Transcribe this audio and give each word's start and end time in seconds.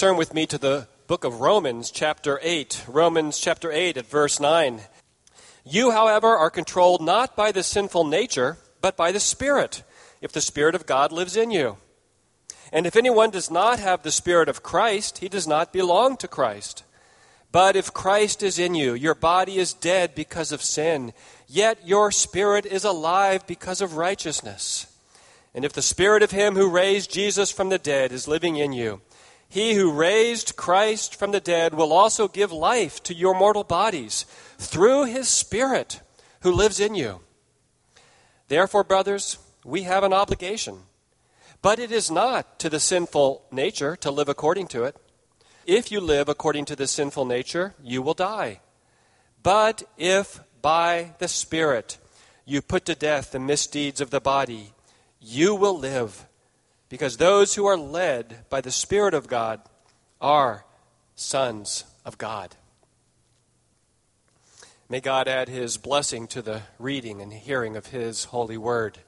Turn 0.00 0.16
with 0.16 0.32
me 0.32 0.46
to 0.46 0.56
the 0.56 0.88
book 1.08 1.24
of 1.24 1.42
Romans, 1.42 1.90
chapter 1.90 2.40
8. 2.42 2.86
Romans, 2.88 3.38
chapter 3.38 3.70
8, 3.70 3.98
at 3.98 4.06
verse 4.06 4.40
9. 4.40 4.80
You, 5.62 5.90
however, 5.90 6.28
are 6.28 6.48
controlled 6.48 7.02
not 7.02 7.36
by 7.36 7.52
the 7.52 7.62
sinful 7.62 8.04
nature, 8.04 8.56
but 8.80 8.96
by 8.96 9.12
the 9.12 9.20
Spirit, 9.20 9.82
if 10.22 10.32
the 10.32 10.40
Spirit 10.40 10.74
of 10.74 10.86
God 10.86 11.12
lives 11.12 11.36
in 11.36 11.50
you. 11.50 11.76
And 12.72 12.86
if 12.86 12.96
anyone 12.96 13.28
does 13.28 13.50
not 13.50 13.78
have 13.78 14.02
the 14.02 14.10
Spirit 14.10 14.48
of 14.48 14.62
Christ, 14.62 15.18
he 15.18 15.28
does 15.28 15.46
not 15.46 15.70
belong 15.70 16.16
to 16.16 16.28
Christ. 16.28 16.82
But 17.52 17.76
if 17.76 17.92
Christ 17.92 18.42
is 18.42 18.58
in 18.58 18.74
you, 18.74 18.94
your 18.94 19.14
body 19.14 19.58
is 19.58 19.74
dead 19.74 20.14
because 20.14 20.50
of 20.50 20.62
sin, 20.62 21.12
yet 21.46 21.86
your 21.86 22.10
spirit 22.10 22.64
is 22.64 22.84
alive 22.84 23.46
because 23.46 23.82
of 23.82 23.98
righteousness. 23.98 24.86
And 25.54 25.62
if 25.62 25.74
the 25.74 25.82
Spirit 25.82 26.22
of 26.22 26.30
Him 26.30 26.54
who 26.54 26.70
raised 26.70 27.12
Jesus 27.12 27.50
from 27.50 27.68
the 27.68 27.78
dead 27.78 28.12
is 28.12 28.26
living 28.26 28.56
in 28.56 28.72
you, 28.72 29.02
he 29.50 29.74
who 29.74 29.92
raised 29.92 30.54
Christ 30.54 31.16
from 31.16 31.32
the 31.32 31.40
dead 31.40 31.74
will 31.74 31.92
also 31.92 32.28
give 32.28 32.52
life 32.52 33.02
to 33.02 33.14
your 33.14 33.34
mortal 33.34 33.64
bodies 33.64 34.24
through 34.58 35.06
his 35.06 35.28
Spirit 35.28 36.00
who 36.42 36.52
lives 36.52 36.78
in 36.78 36.94
you. 36.94 37.20
Therefore, 38.46 38.84
brothers, 38.84 39.38
we 39.64 39.82
have 39.82 40.04
an 40.04 40.12
obligation. 40.12 40.78
But 41.62 41.80
it 41.80 41.90
is 41.90 42.12
not 42.12 42.60
to 42.60 42.70
the 42.70 42.78
sinful 42.78 43.42
nature 43.50 43.96
to 43.96 44.10
live 44.12 44.28
according 44.28 44.68
to 44.68 44.84
it. 44.84 44.96
If 45.66 45.90
you 45.90 46.00
live 46.00 46.28
according 46.28 46.66
to 46.66 46.76
the 46.76 46.86
sinful 46.86 47.24
nature, 47.24 47.74
you 47.82 48.02
will 48.02 48.14
die. 48.14 48.60
But 49.42 49.82
if 49.98 50.40
by 50.62 51.14
the 51.18 51.28
Spirit 51.28 51.98
you 52.44 52.62
put 52.62 52.84
to 52.84 52.94
death 52.94 53.32
the 53.32 53.40
misdeeds 53.40 54.00
of 54.00 54.10
the 54.10 54.20
body, 54.20 54.74
you 55.20 55.56
will 55.56 55.76
live 55.76 56.26
because 56.90 57.16
those 57.16 57.54
who 57.54 57.64
are 57.64 57.78
led 57.78 58.44
by 58.50 58.60
the 58.60 58.70
Spirit 58.70 59.14
of 59.14 59.28
God 59.28 59.60
are 60.20 60.66
sons 61.14 61.84
of 62.04 62.18
God. 62.18 62.56
May 64.90 65.00
God 65.00 65.28
add 65.28 65.48
his 65.48 65.76
blessing 65.76 66.26
to 66.26 66.42
the 66.42 66.62
reading 66.78 67.22
and 67.22 67.32
hearing 67.32 67.76
of 67.76 67.86
his 67.86 68.24
holy 68.24 68.58
word. 68.58 68.98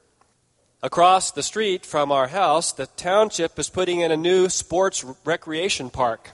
Across 0.80 1.32
the 1.32 1.42
street 1.42 1.84
from 1.84 2.12
our 2.12 2.28
house, 2.28 2.72
the 2.72 2.86
township 2.86 3.58
is 3.58 3.68
putting 3.68 4.00
in 4.00 4.12
a 4.12 4.16
new 4.16 4.48
sports 4.48 5.04
recreation 5.24 5.90
park. 5.90 6.30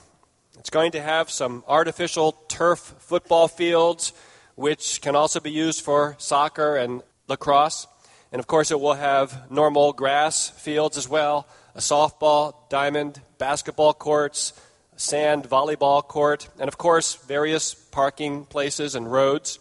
It's 0.59 0.69
going 0.69 0.91
to 0.91 1.01
have 1.01 1.31
some 1.31 1.63
artificial 1.67 2.33
turf 2.47 2.79
football 2.99 3.47
fields, 3.47 4.13
which 4.53 5.01
can 5.01 5.15
also 5.15 5.39
be 5.39 5.51
used 5.51 5.81
for 5.81 6.15
soccer 6.19 6.75
and 6.75 7.01
lacrosse. 7.27 7.87
And 8.31 8.39
of 8.39 8.47
course, 8.47 8.71
it 8.71 8.79
will 8.79 8.93
have 8.93 9.49
normal 9.51 9.93
grass 9.93 10.49
fields 10.49 10.97
as 10.97 11.09
well 11.09 11.47
a 11.75 11.79
softball, 11.79 12.53
diamond, 12.69 13.21
basketball 13.37 13.93
courts, 13.93 14.53
sand 14.97 15.43
volleyball 15.45 16.05
court, 16.05 16.49
and 16.59 16.67
of 16.67 16.77
course, 16.77 17.15
various 17.15 17.73
parking 17.73 18.45
places 18.45 18.95
and 18.95 19.11
roads. 19.11 19.59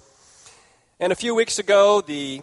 And 0.99 1.13
a 1.13 1.17
few 1.17 1.35
weeks 1.35 1.59
ago, 1.59 2.01
the 2.01 2.43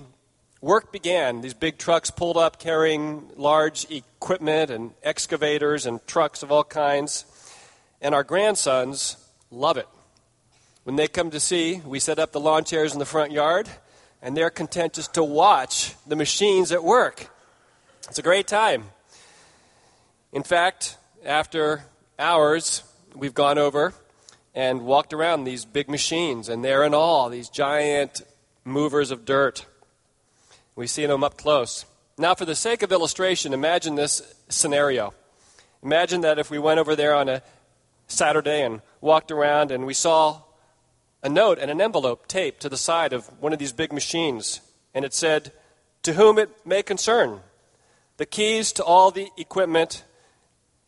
work 0.61 0.91
began. 0.91 1.41
These 1.41 1.53
big 1.53 1.77
trucks 1.77 2.09
pulled 2.09 2.37
up 2.37 2.57
carrying 2.57 3.29
large 3.35 3.85
equipment 3.91 4.71
and 4.71 4.91
excavators 5.03 5.85
and 5.85 6.05
trucks 6.07 6.41
of 6.41 6.51
all 6.51 6.63
kinds. 6.63 7.25
And 8.01 8.15
our 8.15 8.23
grandsons 8.23 9.17
love 9.51 9.77
it. 9.77 9.87
When 10.83 10.95
they 10.95 11.07
come 11.07 11.31
to 11.31 11.39
see, 11.39 11.81
we 11.85 11.99
set 11.99 12.19
up 12.19 12.31
the 12.31 12.39
lawn 12.39 12.63
chairs 12.63 12.93
in 12.93 12.99
the 12.99 13.05
front 13.05 13.31
yard 13.31 13.67
and 14.25 14.35
they're 14.35 14.49
content 14.49 14.93
just 14.93 15.13
to 15.13 15.23
watch 15.23 15.93
the 16.07 16.15
machines 16.15 16.71
at 16.71 16.83
work. 16.83 17.29
It's 18.09 18.17
a 18.17 18.23
great 18.23 18.47
time. 18.47 18.85
In 20.33 20.41
fact, 20.41 20.97
after 21.23 21.83
hours, 22.17 22.81
we've 23.13 23.35
gone 23.35 23.59
over 23.59 23.93
and 24.55 24.81
walked 24.81 25.13
around 25.13 25.43
these 25.43 25.63
big 25.63 25.87
machines, 25.87 26.49
and 26.49 26.65
they're 26.65 26.83
in 26.83 26.95
awe, 26.95 27.29
these 27.29 27.49
giant 27.49 28.23
movers 28.63 29.11
of 29.11 29.25
dirt. 29.25 29.67
We've 30.75 30.89
seen 30.89 31.09
them 31.09 31.23
up 31.23 31.37
close. 31.37 31.85
Now, 32.17 32.33
for 32.33 32.45
the 32.45 32.55
sake 32.55 32.81
of 32.81 32.91
illustration, 32.91 33.53
imagine 33.53 33.93
this 33.93 34.33
scenario. 34.49 35.13
Imagine 35.83 36.21
that 36.21 36.39
if 36.39 36.49
we 36.49 36.57
went 36.57 36.79
over 36.79 36.95
there 36.95 37.13
on 37.13 37.29
a 37.29 37.43
Saturday 38.07 38.63
and 38.63 38.81
walked 39.01 39.29
around 39.29 39.69
and 39.69 39.85
we 39.85 39.93
saw 39.93 40.41
a 41.25 41.29
note 41.29 41.57
and 41.57 41.71
an 41.71 41.81
envelope 41.81 42.27
taped 42.27 42.61
to 42.61 42.69
the 42.69 42.77
side 42.77 43.11
of 43.11 43.25
one 43.41 43.51
of 43.51 43.57
these 43.57 43.73
big 43.73 43.91
machines, 43.91 44.61
and 44.93 45.03
it 45.03 45.11
said, 45.11 45.51
To 46.03 46.13
whom 46.13 46.37
it 46.37 46.51
may 46.63 46.83
concern. 46.83 47.39
The 48.17 48.27
keys 48.27 48.71
to 48.73 48.83
all 48.83 49.09
the 49.09 49.29
equipment 49.35 50.03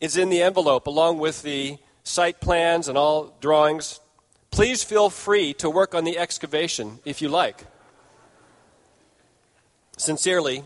is 0.00 0.16
in 0.16 0.30
the 0.30 0.40
envelope, 0.40 0.86
along 0.86 1.18
with 1.18 1.42
the 1.42 1.78
site 2.04 2.40
plans 2.40 2.86
and 2.86 2.96
all 2.96 3.36
drawings. 3.40 3.98
Please 4.52 4.84
feel 4.84 5.10
free 5.10 5.52
to 5.54 5.68
work 5.68 5.92
on 5.92 6.04
the 6.04 6.16
excavation 6.16 7.00
if 7.04 7.20
you 7.20 7.28
like. 7.28 7.64
Sincerely, 9.96 10.62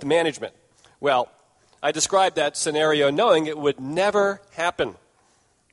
the 0.00 0.06
management. 0.06 0.52
Well, 0.98 1.30
I 1.80 1.92
described 1.92 2.34
that 2.36 2.56
scenario 2.56 3.08
knowing 3.08 3.46
it 3.46 3.56
would 3.56 3.78
never 3.78 4.42
happen. 4.54 4.96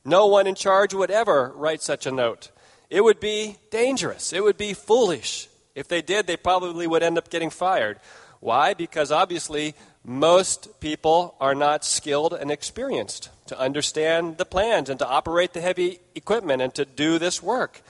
No 0.04 0.28
one 0.28 0.46
in 0.46 0.54
charge 0.54 0.94
would 0.94 1.10
ever 1.10 1.52
write 1.56 1.82
such 1.82 2.06
a 2.06 2.12
note. 2.12 2.52
It 2.90 3.04
would 3.04 3.20
be 3.20 3.56
dangerous. 3.70 4.32
It 4.32 4.42
would 4.42 4.56
be 4.58 4.74
foolish. 4.74 5.48
If 5.74 5.86
they 5.86 6.02
did, 6.02 6.26
they 6.26 6.36
probably 6.36 6.86
would 6.86 7.02
end 7.02 7.16
up 7.16 7.30
getting 7.30 7.50
fired. 7.50 8.00
Why? 8.40 8.74
Because 8.74 9.12
obviously, 9.12 9.74
most 10.04 10.80
people 10.80 11.36
are 11.40 11.54
not 11.54 11.84
skilled 11.84 12.32
and 12.32 12.50
experienced 12.50 13.30
to 13.46 13.58
understand 13.58 14.38
the 14.38 14.44
plans 14.44 14.90
and 14.90 14.98
to 14.98 15.06
operate 15.06 15.52
the 15.52 15.60
heavy 15.60 16.00
equipment 16.14 16.62
and 16.62 16.74
to 16.74 16.84
do 16.84 17.18
this 17.18 17.42
work. 17.42 17.82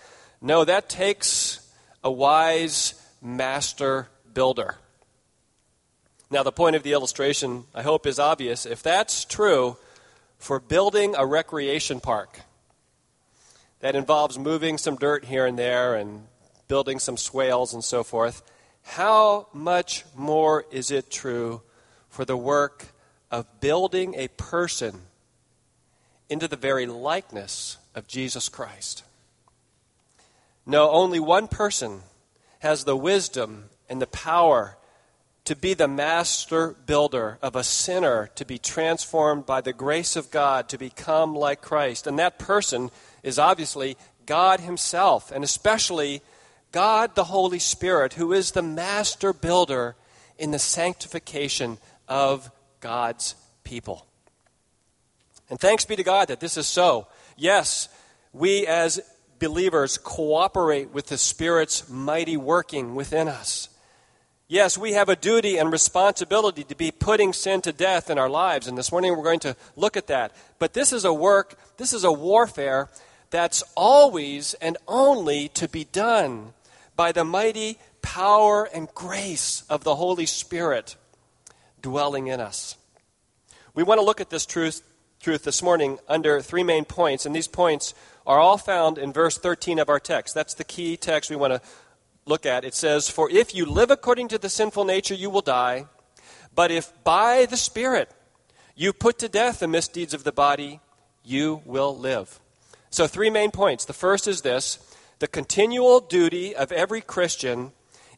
No, 0.43 0.65
that 0.65 0.89
takes 0.89 1.67
a 2.05 2.11
wise 2.11 2.95
master 3.23 4.09
builder. 4.35 4.77
Now, 6.31 6.43
the 6.43 6.53
point 6.53 6.77
of 6.77 6.83
the 6.83 6.93
illustration, 6.93 7.65
I 7.75 7.83
hope, 7.83 8.07
is 8.07 8.19
obvious. 8.19 8.67
If 8.67 8.83
that's 8.83 9.25
true 9.25 9.77
for 10.39 10.61
building 10.61 11.15
a 11.17 11.27
recreation 11.27 12.01
park, 12.01 12.41
that 13.81 13.97
involves 13.97 14.39
moving 14.39 14.79
some 14.79 14.97
dirt 14.97 15.25
here 15.25 15.47
and 15.47 15.59
there 15.59 15.95
and 15.95 16.27
building 16.69 16.99
some 16.99 17.17
swales 17.17 17.75
and 17.75 17.83
so 17.83 18.05
forth, 18.05 18.43
how 18.83 19.49
much 19.53 20.05
more 20.15 20.65
is 20.71 20.91
it 20.91 21.11
true 21.11 21.63
for 22.09 22.25
the 22.25 22.37
work 22.37 22.89
of 23.31 23.61
building 23.61 24.15
a 24.17 24.29
person 24.29 25.03
into 26.29 26.47
the 26.47 26.57
very 26.57 26.87
likeness 26.87 27.79
of 27.95 28.07
Jesus 28.07 28.49
Christ? 28.49 29.03
No, 30.67 30.91
only 30.91 31.19
one 31.19 31.49
person 31.49 32.03
has 32.61 32.85
the 32.85 32.97
wisdom 32.97 33.71
and 33.89 34.01
the 34.01 34.07
power 34.07 34.77
to 35.45 35.57
be 35.57 35.75
the 35.75 35.89
master 35.89 36.77
builder 36.87 37.39
of 37.43 37.57
a 37.57 37.65
sinner 37.65 38.31
to 38.37 38.45
be 38.45 38.59
transformed 38.59 39.47
by 39.47 39.61
the 39.61 39.73
grace 39.73 40.15
of 40.15 40.31
God 40.31 40.69
to 40.69 40.79
become 40.79 41.35
like 41.35 41.61
Christ. 41.61 42.07
And 42.07 42.19
that 42.19 42.39
person 42.39 42.91
is 43.23 43.39
obviously 43.39 43.97
God 44.27 44.61
Himself, 44.61 45.31
and 45.31 45.43
especially 45.45 46.23
God 46.73 47.15
the 47.15 47.25
Holy 47.25 47.59
Spirit, 47.59 48.15
who 48.15 48.33
is 48.33 48.53
the 48.53 48.63
master 48.63 49.33
builder 49.33 49.97
in 50.39 50.51
the 50.51 50.59
sanctification 50.59 51.79
of 52.09 52.51
God's 52.81 53.35
people. 53.65 54.07
And 55.49 55.59
thanks 55.59 55.85
be 55.85 55.97
to 55.97 56.05
God 56.05 56.29
that 56.29 56.41
this 56.41 56.57
is 56.57 56.67
so. 56.67 57.09
Yes, 57.37 57.89
we 58.33 58.67
as 58.67 59.01
believers 59.39 59.99
cooperate 59.99 60.91
with 60.91 61.07
the 61.07 61.19
Spirit's 61.19 61.89
mighty 61.89 62.37
working 62.37 62.95
within 62.95 63.27
us. 63.27 63.69
Yes, 64.47 64.77
we 64.77 64.93
have 64.95 65.09
a 65.09 65.17
duty 65.17 65.59
and 65.59 65.71
responsibility 65.71 66.65
to 66.65 66.75
be 66.75 66.91
putting 66.91 67.33
sin 67.33 67.61
to 67.63 67.73
death 67.73 68.11
in 68.11 68.19
our 68.19 68.29
lives, 68.29 68.67
and 68.67 68.77
this 68.77 68.91
morning 68.91 69.17
we're 69.17 69.23
going 69.23 69.41
to 69.41 69.57
look 69.77 69.97
at 69.97 70.09
that. 70.09 70.33
But 70.59 70.73
this 70.73 70.93
is 70.93 71.05
a 71.05 71.13
work, 71.13 71.57
this 71.77 71.93
is 71.93 72.03
a 72.03 72.13
warfare 72.13 72.89
that's 73.31 73.63
always 73.77 74.55
and 74.55 74.77
only 74.87 75.49
to 75.49 75.69
be 75.69 75.85
done 75.85 76.53
by 76.97 77.13
the 77.13 77.25
mighty 77.25 77.79
power 78.03 78.65
and 78.65 78.93
grace 78.95 79.63
of 79.71 79.85
the 79.85 79.97
Holy 79.97 80.27
Spirit 80.27 80.97
dwelling 81.81 82.27
in 82.27 82.41
us. 82.41 82.77
We 83.75 83.83
want 83.83 84.01
to 84.01 84.05
look 84.05 84.21
at 84.21 84.31
this 84.31 84.47
truth, 84.47 84.83
truth 85.21 85.45
this 85.45 85.63
morning 85.63 85.99
under 86.09 86.41
three 86.41 86.65
main 86.65 86.85
points, 86.85 87.25
and 87.25 87.35
these 87.35 87.49
points 87.49 87.95
are 88.27 88.39
all 88.39 88.59
found 88.59 88.99
in 88.99 89.13
verse 89.13 89.39
13 89.39 89.79
of 89.79 89.89
our 89.89 90.01
text. 90.01 90.35
That's 90.35 90.55
the 90.55 90.65
key 90.65 90.97
text 90.97 91.31
we 91.31 91.37
want 91.37 91.53
to 91.53 91.63
look 92.27 92.45
at. 92.45 92.65
It 92.65 92.75
says, 92.75 93.09
For 93.09 93.31
if 93.31 93.55
you 93.55 93.65
live 93.65 93.91
according 93.91 94.29
to 94.29 94.39
the 94.39 94.49
sinful 94.49 94.85
nature, 94.85 95.15
you 95.15 95.31
will 95.31 95.41
die. 95.41 95.87
But 96.55 96.71
if 96.71 96.93
by 97.05 97.47
the 97.47 97.57
Spirit 97.57 98.11
you 98.75 98.93
put 98.93 99.19
to 99.21 99.29
death 99.29 99.61
the 99.61 99.69
misdeeds 99.69 100.15
of 100.15 100.25
the 100.25 100.33
body, 100.33 100.81
you 101.25 101.63
will 101.65 101.97
live. 101.97 102.41
So, 102.91 103.07
three 103.07 103.31
main 103.31 103.51
points. 103.51 103.85
The 103.85 103.93
first 103.93 104.27
is 104.27 104.43
this 104.43 104.79
the 105.21 105.29
continual 105.29 106.01
duty 106.01 106.55
of 106.55 106.73
every 106.73 107.01
Christian 107.01 107.73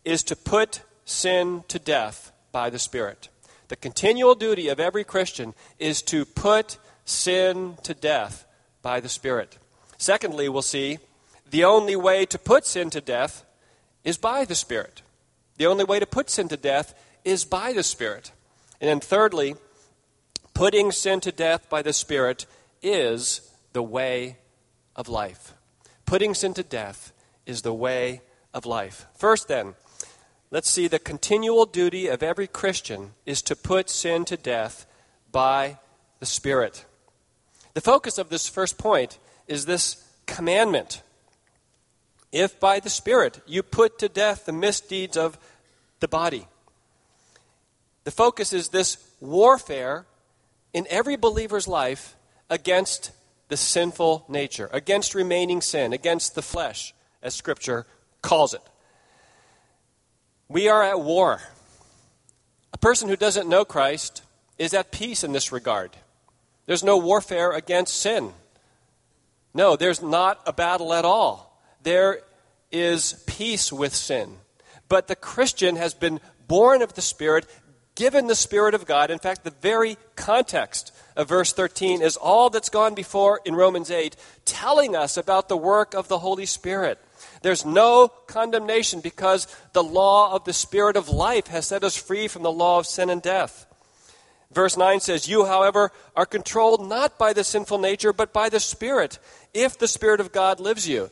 is 0.04 0.22
to 0.24 0.36
put 0.36 0.82
sin 1.04 1.64
to 1.68 1.78
death 1.78 2.32
by 2.52 2.70
the 2.70 2.78
Spirit. 2.78 3.28
The 3.68 3.76
continual 3.76 4.34
duty 4.34 4.68
of 4.68 4.80
every 4.80 5.04
Christian 5.04 5.54
is 5.78 6.02
to 6.02 6.24
put 6.24 6.78
sin 7.04 7.76
to 7.82 7.94
death 7.94 8.46
by 8.82 9.00
the 9.00 9.08
Spirit. 9.08 9.58
Secondly, 9.98 10.48
we'll 10.48 10.62
see 10.62 10.98
the 11.50 11.64
only 11.64 11.96
way 11.96 12.24
to 12.26 12.38
put 12.38 12.66
sin 12.66 12.90
to 12.90 13.00
death 13.00 13.44
is 14.04 14.16
by 14.16 14.44
the 14.44 14.54
Spirit. 14.54 15.02
The 15.58 15.66
only 15.66 15.84
way 15.84 16.00
to 16.00 16.06
put 16.06 16.30
sin 16.30 16.48
to 16.48 16.56
death 16.56 16.94
is 17.24 17.44
by 17.44 17.72
the 17.72 17.82
Spirit. 17.82 18.32
And 18.80 18.88
then 18.88 19.00
thirdly, 19.00 19.56
putting 20.54 20.92
sin 20.92 21.20
to 21.20 21.32
death 21.32 21.68
by 21.68 21.82
the 21.82 21.92
Spirit 21.92 22.46
is 22.82 23.50
the 23.72 23.82
way 23.82 24.36
of 24.96 25.08
life. 25.08 25.54
Putting 26.06 26.34
sin 26.34 26.54
to 26.54 26.62
death 26.62 27.12
is 27.46 27.62
the 27.62 27.74
way 27.74 28.22
of 28.52 28.66
life. 28.66 29.06
First, 29.14 29.48
then, 29.48 29.74
let's 30.50 30.70
see 30.70 30.88
the 30.88 30.98
continual 30.98 31.66
duty 31.66 32.06
of 32.06 32.22
every 32.22 32.46
Christian 32.46 33.14
is 33.24 33.42
to 33.42 33.56
put 33.56 33.88
sin 33.88 34.24
to 34.26 34.36
death 34.36 34.86
by 35.30 35.78
the 36.20 36.26
Spirit. 36.26 36.84
The 37.74 37.80
focus 37.80 38.18
of 38.18 38.28
this 38.28 38.48
first 38.48 38.78
point 38.78 39.18
is 39.48 39.64
this 39.64 40.04
commandment. 40.26 41.02
If 42.30 42.60
by 42.60 42.80
the 42.80 42.90
Spirit 42.90 43.40
you 43.46 43.62
put 43.62 43.98
to 43.98 44.08
death 44.08 44.46
the 44.46 44.52
misdeeds 44.52 45.16
of 45.16 45.38
the 46.00 46.08
body. 46.08 46.46
The 48.04 48.10
focus 48.10 48.52
is 48.52 48.68
this 48.68 48.98
warfare 49.20 50.06
in 50.74 50.86
every 50.90 51.16
believer's 51.16 51.68
life 51.68 52.16
against 52.50 53.12
the 53.52 53.56
sinful 53.58 54.24
nature, 54.30 54.70
against 54.72 55.14
remaining 55.14 55.60
sin, 55.60 55.92
against 55.92 56.34
the 56.34 56.40
flesh, 56.40 56.94
as 57.22 57.34
Scripture 57.34 57.86
calls 58.22 58.54
it. 58.54 58.62
We 60.48 60.70
are 60.70 60.82
at 60.82 61.02
war. 61.02 61.38
A 62.72 62.78
person 62.78 63.10
who 63.10 63.16
doesn't 63.16 63.50
know 63.50 63.66
Christ 63.66 64.22
is 64.56 64.72
at 64.72 64.90
peace 64.90 65.22
in 65.22 65.32
this 65.32 65.52
regard. 65.52 65.90
There's 66.64 66.82
no 66.82 66.96
warfare 66.96 67.52
against 67.52 68.00
sin. 68.00 68.32
No, 69.52 69.76
there's 69.76 70.00
not 70.00 70.40
a 70.46 70.52
battle 70.54 70.94
at 70.94 71.04
all. 71.04 71.62
There 71.82 72.20
is 72.70 73.22
peace 73.26 73.70
with 73.70 73.94
sin. 73.94 74.38
But 74.88 75.08
the 75.08 75.16
Christian 75.16 75.76
has 75.76 75.92
been 75.92 76.22
born 76.48 76.80
of 76.80 76.94
the 76.94 77.02
Spirit, 77.02 77.46
given 77.94 78.26
the 78.26 78.34
Spirit 78.34 78.74
of 78.74 78.86
God. 78.86 79.10
In 79.10 79.18
fact, 79.18 79.44
the 79.44 79.50
very 79.50 79.96
context 80.16 80.92
of 81.16 81.28
verse 81.28 81.52
13 81.52 82.02
is 82.02 82.16
all 82.16 82.50
that's 82.50 82.68
gone 82.68 82.94
before 82.94 83.40
in 83.44 83.54
Romans 83.54 83.90
8, 83.90 84.16
telling 84.44 84.96
us 84.96 85.16
about 85.16 85.48
the 85.48 85.56
work 85.56 85.94
of 85.94 86.08
the 86.08 86.18
Holy 86.18 86.46
Spirit. 86.46 86.98
There's 87.42 87.66
no 87.66 88.08
condemnation 88.08 89.00
because 89.00 89.46
the 89.72 89.82
law 89.82 90.34
of 90.34 90.44
the 90.44 90.52
Spirit 90.52 90.96
of 90.96 91.08
life 91.08 91.48
has 91.48 91.66
set 91.66 91.84
us 91.84 91.96
free 91.96 92.28
from 92.28 92.42
the 92.42 92.52
law 92.52 92.78
of 92.78 92.86
sin 92.86 93.10
and 93.10 93.20
death. 93.20 93.66
Verse 94.52 94.76
9 94.76 95.00
says, 95.00 95.28
You, 95.28 95.46
however, 95.46 95.92
are 96.14 96.26
controlled 96.26 96.86
not 96.86 97.18
by 97.18 97.32
the 97.32 97.44
sinful 97.44 97.78
nature, 97.78 98.12
but 98.12 98.32
by 98.32 98.48
the 98.48 98.60
Spirit, 98.60 99.18
if 99.54 99.78
the 99.78 99.88
Spirit 99.88 100.20
of 100.20 100.32
God 100.32 100.60
lives 100.60 100.88
you 100.88 101.10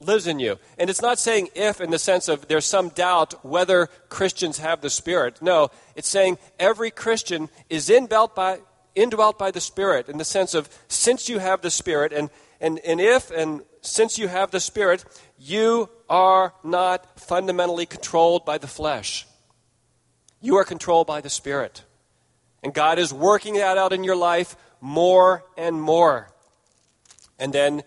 lives 0.00 0.26
in 0.26 0.38
you. 0.38 0.58
And 0.78 0.88
it's 0.88 1.02
not 1.02 1.18
saying 1.18 1.48
if 1.54 1.80
in 1.80 1.90
the 1.90 1.98
sense 1.98 2.28
of 2.28 2.46
there's 2.48 2.66
some 2.66 2.90
doubt 2.90 3.44
whether 3.44 3.88
Christians 4.08 4.58
have 4.58 4.80
the 4.80 4.90
Spirit. 4.90 5.42
No, 5.42 5.70
it's 5.96 6.08
saying 6.08 6.38
every 6.58 6.90
Christian 6.90 7.48
is 7.68 7.90
indwelt 7.90 8.34
by, 8.34 8.60
indwelt 8.94 9.38
by 9.38 9.50
the 9.50 9.60
Spirit 9.60 10.08
in 10.08 10.18
the 10.18 10.24
sense 10.24 10.54
of 10.54 10.68
since 10.88 11.28
you 11.28 11.38
have 11.38 11.62
the 11.62 11.70
Spirit, 11.70 12.12
and, 12.12 12.30
and, 12.60 12.78
and 12.80 13.00
if 13.00 13.30
and 13.30 13.62
since 13.80 14.18
you 14.18 14.28
have 14.28 14.50
the 14.50 14.60
Spirit, 14.60 15.04
you 15.38 15.88
are 16.08 16.54
not 16.62 17.18
fundamentally 17.20 17.86
controlled 17.86 18.44
by 18.44 18.58
the 18.58 18.66
flesh. 18.66 19.26
You 20.40 20.56
are 20.56 20.64
controlled 20.64 21.06
by 21.06 21.20
the 21.20 21.30
Spirit. 21.30 21.82
And 22.62 22.74
God 22.74 22.98
is 22.98 23.12
working 23.12 23.54
that 23.54 23.78
out 23.78 23.92
in 23.92 24.04
your 24.04 24.16
life 24.16 24.56
more 24.80 25.44
and 25.56 25.80
more. 25.80 26.30
And 27.38 27.52
then 27.52 27.82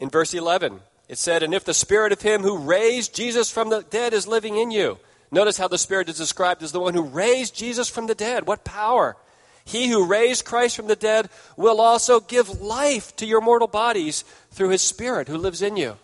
in 0.00 0.10
verse 0.10 0.34
11, 0.34 0.80
it 1.08 1.18
said, 1.18 1.42
And 1.42 1.54
if 1.54 1.64
the 1.64 1.74
spirit 1.74 2.12
of 2.12 2.22
him 2.22 2.42
who 2.42 2.58
raised 2.58 3.14
Jesus 3.14 3.50
from 3.50 3.70
the 3.70 3.82
dead 3.82 4.12
is 4.12 4.28
living 4.28 4.56
in 4.56 4.70
you. 4.70 4.98
Notice 5.30 5.58
how 5.58 5.68
the 5.68 5.78
spirit 5.78 6.08
is 6.08 6.16
described 6.16 6.62
as 6.62 6.72
the 6.72 6.80
one 6.80 6.94
who 6.94 7.02
raised 7.02 7.54
Jesus 7.54 7.88
from 7.88 8.06
the 8.06 8.14
dead. 8.14 8.46
What 8.46 8.64
power! 8.64 9.16
He 9.64 9.88
who 9.88 10.06
raised 10.06 10.46
Christ 10.46 10.76
from 10.76 10.86
the 10.86 10.96
dead 10.96 11.28
will 11.56 11.80
also 11.80 12.20
give 12.20 12.62
life 12.62 13.14
to 13.16 13.26
your 13.26 13.42
mortal 13.42 13.68
bodies 13.68 14.24
through 14.50 14.70
his 14.70 14.80
spirit 14.80 15.28
who 15.28 15.36
lives 15.36 15.60
in 15.60 15.76
you. 15.76 15.96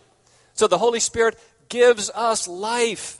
So 0.53 0.67
the 0.67 0.77
Holy 0.77 0.99
Spirit 0.99 1.39
gives 1.67 2.11
us 2.11 2.47
life. 2.47 3.19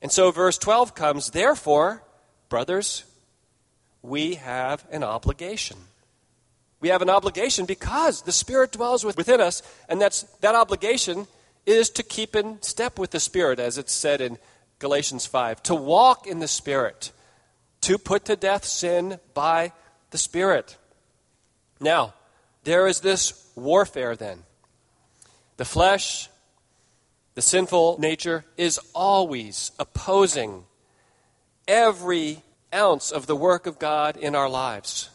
And 0.00 0.12
so 0.12 0.30
verse 0.30 0.56
12 0.56 0.94
comes, 0.94 1.30
Therefore, 1.30 2.02
brothers, 2.48 3.04
we 4.02 4.36
have 4.36 4.86
an 4.92 5.02
obligation. 5.02 5.78
We 6.82 6.88
have 6.88 7.00
an 7.00 7.08
obligation 7.08 7.64
because 7.64 8.22
the 8.22 8.32
Spirit 8.32 8.72
dwells 8.72 9.04
within 9.04 9.40
us, 9.40 9.62
and 9.88 10.00
that's, 10.00 10.24
that 10.40 10.56
obligation 10.56 11.28
is 11.64 11.88
to 11.90 12.02
keep 12.02 12.34
in 12.34 12.60
step 12.60 12.98
with 12.98 13.12
the 13.12 13.20
Spirit, 13.20 13.60
as 13.60 13.78
it's 13.78 13.92
said 13.92 14.20
in 14.20 14.36
Galatians 14.80 15.24
5, 15.24 15.62
to 15.62 15.76
walk 15.76 16.26
in 16.26 16.40
the 16.40 16.48
Spirit, 16.48 17.12
to 17.82 17.98
put 17.98 18.24
to 18.24 18.34
death 18.34 18.64
sin 18.64 19.20
by 19.32 19.70
the 20.10 20.18
Spirit. 20.18 20.76
Now, 21.78 22.14
there 22.64 22.88
is 22.88 22.98
this 22.98 23.48
warfare 23.54 24.16
then. 24.16 24.42
The 25.58 25.64
flesh, 25.64 26.28
the 27.34 27.42
sinful 27.42 28.00
nature, 28.00 28.44
is 28.56 28.80
always 28.92 29.70
opposing 29.78 30.64
every 31.68 32.42
ounce 32.74 33.12
of 33.12 33.28
the 33.28 33.36
work 33.36 33.68
of 33.68 33.78
God 33.78 34.16
in 34.16 34.34
our 34.34 34.48
lives. 34.48 35.10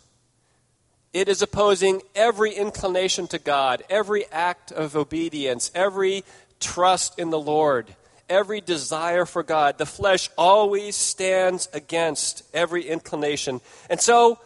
It 1.14 1.30
is 1.30 1.42
opposing 1.42 2.02
every 2.16 2.54
inclination 2.54 3.28
to 3.28 3.40
God, 3.40 3.84
every 3.90 4.26
act 4.32 4.72
of 4.72 4.96
obedience, 4.96 5.72
every 5.74 6.24
trust 6.60 7.18
in 7.18 7.30
the 7.30 7.40
Lord, 7.40 7.96
every 8.30 8.62
desire 8.62 9.26
for 9.26 9.42
God. 9.44 9.78
The 9.78 9.86
flesh 9.86 10.30
always 10.38 10.96
stands 10.96 11.70
against 11.74 12.44
every 12.54 12.88
inclination. 12.88 13.62
And 13.90 14.02
so 14.02 14.40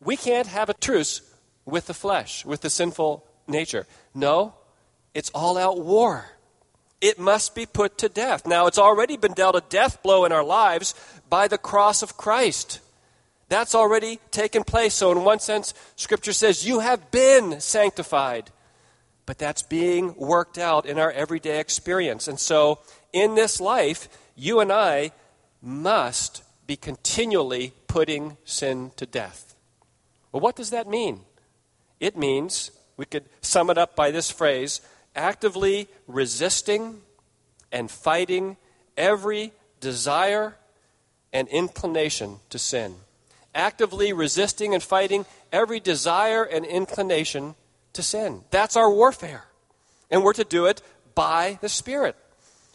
we 0.00 0.16
can't 0.16 0.46
have 0.48 0.68
a 0.68 0.74
truce 0.74 1.22
with 1.64 1.86
the 1.86 1.94
flesh, 1.94 2.44
with 2.44 2.60
the 2.60 2.70
sinful 2.70 3.24
nature. 3.48 3.86
No, 4.14 4.54
it's 5.14 5.30
all 5.30 5.56
out 5.56 5.80
war. 5.80 6.26
It 7.00 7.18
must 7.18 7.54
be 7.54 7.66
put 7.66 7.98
to 7.98 8.08
death. 8.08 8.46
Now, 8.46 8.66
it's 8.66 8.78
already 8.78 9.16
been 9.16 9.32
dealt 9.32 9.56
a 9.56 9.62
death 9.68 10.02
blow 10.02 10.24
in 10.24 10.32
our 10.32 10.44
lives 10.44 10.94
by 11.28 11.48
the 11.48 11.58
cross 11.58 12.02
of 12.02 12.16
Christ. 12.16 12.80
That's 13.48 13.74
already 13.74 14.20
taken 14.30 14.64
place. 14.64 14.94
So, 14.94 15.12
in 15.12 15.24
one 15.24 15.38
sense, 15.38 15.74
Scripture 15.96 16.32
says, 16.32 16.66
You 16.66 16.80
have 16.80 17.10
been 17.10 17.60
sanctified. 17.60 18.50
But 19.26 19.38
that's 19.38 19.62
being 19.62 20.14
worked 20.16 20.58
out 20.58 20.84
in 20.84 20.98
our 20.98 21.10
everyday 21.10 21.58
experience. 21.58 22.28
And 22.28 22.38
so, 22.38 22.80
in 23.12 23.34
this 23.34 23.60
life, 23.60 24.08
you 24.36 24.60
and 24.60 24.70
I 24.70 25.12
must 25.62 26.42
be 26.66 26.76
continually 26.76 27.72
putting 27.86 28.36
sin 28.44 28.90
to 28.96 29.06
death. 29.06 29.54
Well, 30.30 30.40
what 30.40 30.56
does 30.56 30.70
that 30.70 30.88
mean? 30.88 31.20
It 32.00 32.18
means, 32.18 32.70
we 32.96 33.06
could 33.06 33.24
sum 33.40 33.70
it 33.70 33.78
up 33.78 33.96
by 33.96 34.10
this 34.10 34.30
phrase 34.30 34.80
actively 35.16 35.88
resisting 36.08 37.00
and 37.70 37.90
fighting 37.90 38.56
every 38.96 39.52
desire 39.80 40.56
and 41.32 41.46
inclination 41.48 42.40
to 42.50 42.58
sin 42.58 42.96
actively 43.54 44.12
resisting 44.12 44.74
and 44.74 44.82
fighting 44.82 45.26
every 45.52 45.80
desire 45.80 46.42
and 46.44 46.64
inclination 46.64 47.54
to 47.92 48.02
sin. 48.02 48.44
That's 48.50 48.76
our 48.76 48.90
warfare. 48.90 49.44
And 50.10 50.22
we're 50.22 50.32
to 50.34 50.44
do 50.44 50.66
it 50.66 50.82
by 51.14 51.58
the 51.60 51.68
Spirit. 51.68 52.16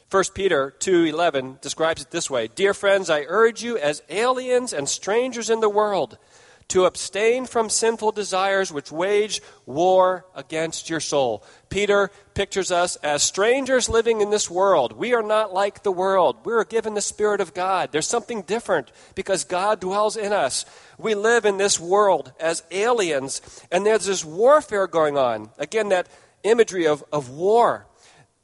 1 0.10 0.34
Peter 0.34 0.74
2:11 0.80 1.60
describes 1.62 2.02
it 2.02 2.12
this 2.12 2.30
way: 2.30 2.48
"Dear 2.48 2.74
friends, 2.74 3.10
I 3.10 3.26
urge 3.28 3.62
you 3.62 3.78
as 3.78 4.02
aliens 4.10 4.74
and 4.74 4.90
strangers 4.90 5.50
in 5.50 5.60
the 5.60 5.70
world 5.70 6.18
to 6.70 6.86
abstain 6.86 7.46
from 7.46 7.70
sinful 7.70 8.12
desires 8.12 8.72
which 8.72 8.92
wage 8.92 9.42
war 9.66 10.26
against 10.36 10.90
your 10.90 11.00
soul. 11.00 11.44
Peter 11.70 12.12
pictures 12.36 12.72
us 12.72 12.96
as 12.98 13.22
strangers 13.24 13.90
living 13.90 14.22
in 14.22 14.30
this 14.30 14.50
world. 14.50 14.94
We 14.94 15.14
are 15.14 15.24
not 15.24 15.54
like 15.54 15.84
the 15.84 15.92
world. 15.92 16.38
We 16.46 16.54
are 16.54 16.64
given 16.64 16.94
the 16.94 17.02
Spirit 17.02 17.42
of 17.42 17.54
God. 17.54 17.92
There's 17.92 18.08
something 18.08 18.44
different 18.44 18.92
because 19.16 19.44
God 19.44 19.80
dwells 19.80 20.16
in 20.16 20.32
us. 20.32 20.66
We 20.98 21.16
live 21.16 21.46
in 21.46 21.58
this 21.58 21.80
world 21.80 22.32
as 22.40 22.64
aliens, 22.72 23.42
and 23.72 23.86
there's 23.86 24.06
this 24.06 24.24
warfare 24.24 24.88
going 24.88 25.18
on. 25.18 25.50
Again, 25.58 25.90
that 25.90 26.08
imagery 26.44 26.88
of, 26.88 27.04
of 27.12 27.30
war. 27.30 27.88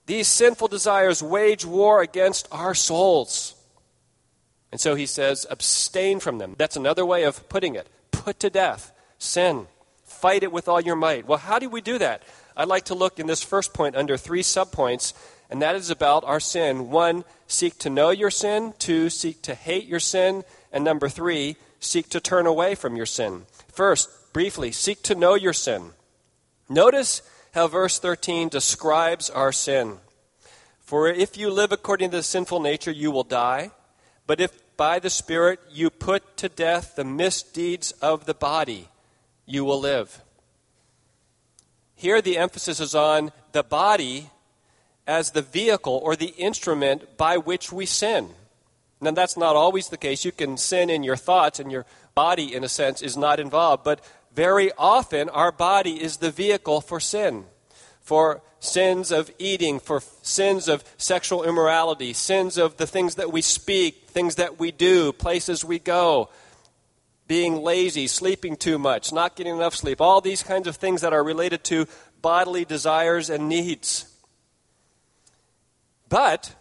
These 0.08 0.28
sinful 0.28 0.68
desires 0.68 1.22
wage 1.22 1.66
war 1.66 2.02
against 2.02 2.48
our 2.52 2.74
souls. 2.76 3.56
And 4.72 4.82
so 4.82 4.96
he 4.96 5.06
says, 5.06 5.46
abstain 5.50 6.20
from 6.20 6.38
them. 6.38 6.56
That's 6.58 6.76
another 6.76 7.06
way 7.06 7.24
of 7.24 7.48
putting 7.50 7.76
it. 7.76 7.88
Put 8.26 8.40
to 8.40 8.50
death 8.50 8.92
sin. 9.20 9.68
Fight 10.04 10.42
it 10.42 10.52
with 10.52 10.68
all 10.68 10.82
your 10.82 10.96
might. 10.96 11.28
Well, 11.28 11.38
how 11.38 11.60
do 11.60 11.70
we 11.70 11.80
do 11.80 12.00
that? 12.00 12.24
I'd 12.58 12.68
like 12.68 12.86
to 12.86 12.96
look 12.96 13.20
in 13.20 13.28
this 13.28 13.44
first 13.44 13.72
point 13.72 13.96
under 13.96 14.18
three 14.18 14.42
subpoints, 14.42 15.14
and 15.48 15.62
that 15.62 15.76
is 15.76 15.92
about 15.92 16.24
our 16.24 16.40
sin. 16.40 16.90
One, 16.90 17.24
seek 17.46 17.78
to 17.78 17.90
know 17.92 18.10
your 18.10 18.32
sin. 18.32 18.74
Two, 18.80 19.12
seek 19.12 19.44
to 19.44 19.54
hate 19.54 19.86
your 19.86 20.00
sin. 20.00 20.44
And 20.72 20.84
number 20.84 21.08
three, 21.08 21.58
seek 21.80 22.10
to 22.10 22.20
turn 22.20 22.48
away 22.48 22.74
from 22.74 22.96
your 22.96 23.06
sin. 23.06 23.46
First, 23.72 24.10
briefly, 24.34 24.72
seek 24.72 25.04
to 25.04 25.14
know 25.14 25.36
your 25.36 25.54
sin. 25.54 25.92
Notice 26.68 27.22
how 27.54 27.68
verse 27.68 28.00
13 28.00 28.50
describes 28.50 29.30
our 29.30 29.52
sin. 29.52 30.00
For 30.80 31.08
if 31.08 31.38
you 31.38 31.52
live 31.52 31.72
according 31.72 32.10
to 32.10 32.18
the 32.18 32.24
sinful 32.24 32.60
nature, 32.60 32.90
you 32.90 33.12
will 33.12 33.24
die. 33.24 33.70
But 34.26 34.42
if 34.42 34.52
by 34.78 35.00
the 35.00 35.10
Spirit 35.10 35.60
you 35.72 35.90
put 35.90 36.38
to 36.38 36.50
death 36.50 36.96
the 36.96 37.04
misdeeds 37.04 37.92
of 37.94 38.26
the 38.26 38.34
body, 38.34 38.90
you 39.46 39.66
will 39.66 39.80
live. 39.80 40.22
Here 41.96 42.22
the 42.22 42.38
emphasis 42.38 42.80
is 42.80 42.94
on 42.94 43.32
the 43.52 43.64
body 43.64 44.30
as 45.08 45.32
the 45.32 45.42
vehicle 45.42 46.00
or 46.04 46.16
the 46.16 46.34
instrument 46.38 47.18
by 47.18 47.38
which 47.38 47.72
we 47.72 47.86
sin. 47.86 48.30
Now, 49.02 49.12
that's 49.12 49.38
not 49.38 49.56
always 49.56 49.90
the 49.90 49.98
case. 49.98 50.26
You 50.26 50.32
can 50.32 50.58
sin 50.58 50.90
in 50.90 51.04
your 51.04 51.16
thoughts, 51.16 51.60
and 51.60 51.72
your 51.72 51.86
body, 52.16 52.54
in 52.54 52.64
a 52.64 52.70
sense, 52.70 53.02
is 53.02 53.18
not 53.18 53.40
involved. 53.40 53.84
But 53.84 54.04
very 54.34 54.72
often 54.78 55.30
our 55.30 55.52
body 55.52 56.02
is 56.02 56.18
the 56.18 56.32
vehicle 56.32 56.82
for 56.82 57.00
sin, 57.00 57.46
for 58.06 58.42
sins 58.60 59.12
of 59.12 59.32
eating, 59.40 59.80
for 59.80 60.02
sins 60.22 60.68
of 60.68 60.84
sexual 60.98 61.44
immorality, 61.44 62.14
sins 62.14 62.58
of 62.58 62.78
the 62.78 62.88
things 62.88 63.16
that 63.16 63.32
we 63.32 63.42
speak, 63.42 64.08
things 64.08 64.36
that 64.36 64.60
we 64.60 64.72
do, 64.72 65.12
places 65.12 65.66
we 65.66 65.80
go, 65.80 66.30
being 67.28 67.62
lazy, 67.62 68.08
sleeping 68.08 68.56
too 68.56 68.78
much, 68.78 69.12
not 69.12 69.36
getting 69.36 69.56
enough 69.56 69.76
sleep, 69.76 70.00
all 70.00 70.22
these 70.22 70.44
kinds 70.44 70.68
of 70.68 70.76
things 70.76 71.02
that 71.02 71.14
are 71.14 71.24
related 71.24 71.64
to 71.64 71.88
bodily 72.22 72.64
desires 72.64 73.30
and 73.30 73.50
needs. 73.50 74.06
But 76.08 76.56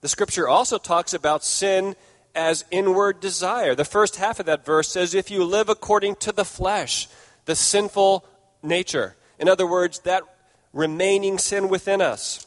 the 0.00 0.08
scripture 0.08 0.48
also 0.48 0.78
talks 0.78 1.12
about 1.12 1.44
sin 1.44 1.96
as 2.36 2.64
inward 2.70 3.20
desire. 3.20 3.74
The 3.74 3.84
first 3.84 4.16
half 4.16 4.38
of 4.38 4.46
that 4.46 4.64
verse 4.64 4.88
says, 4.88 5.14
If 5.14 5.30
you 5.30 5.44
live 5.44 5.68
according 5.68 6.16
to 6.16 6.32
the 6.32 6.44
flesh, 6.44 7.08
the 7.44 7.56
sinful 7.56 8.24
nature. 8.62 9.16
In 9.38 9.48
other 9.48 9.66
words, 9.66 9.98
that 10.00 10.22
remaining 10.74 11.38
sin 11.38 11.70
within 11.70 12.02
us. 12.02 12.44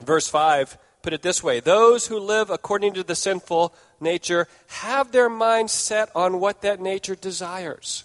Verse 0.00 0.26
5 0.26 0.76
put 1.02 1.12
it 1.12 1.22
this 1.22 1.42
way 1.42 1.60
Those 1.60 2.06
who 2.06 2.18
live 2.18 2.50
according 2.50 2.94
to 2.94 3.02
the 3.02 3.14
sinful 3.14 3.74
nature 4.00 4.48
have 4.68 5.12
their 5.12 5.28
minds 5.28 5.72
set 5.72 6.10
on 6.14 6.40
what 6.40 6.62
that 6.62 6.80
nature 6.80 7.14
desires. 7.14 8.04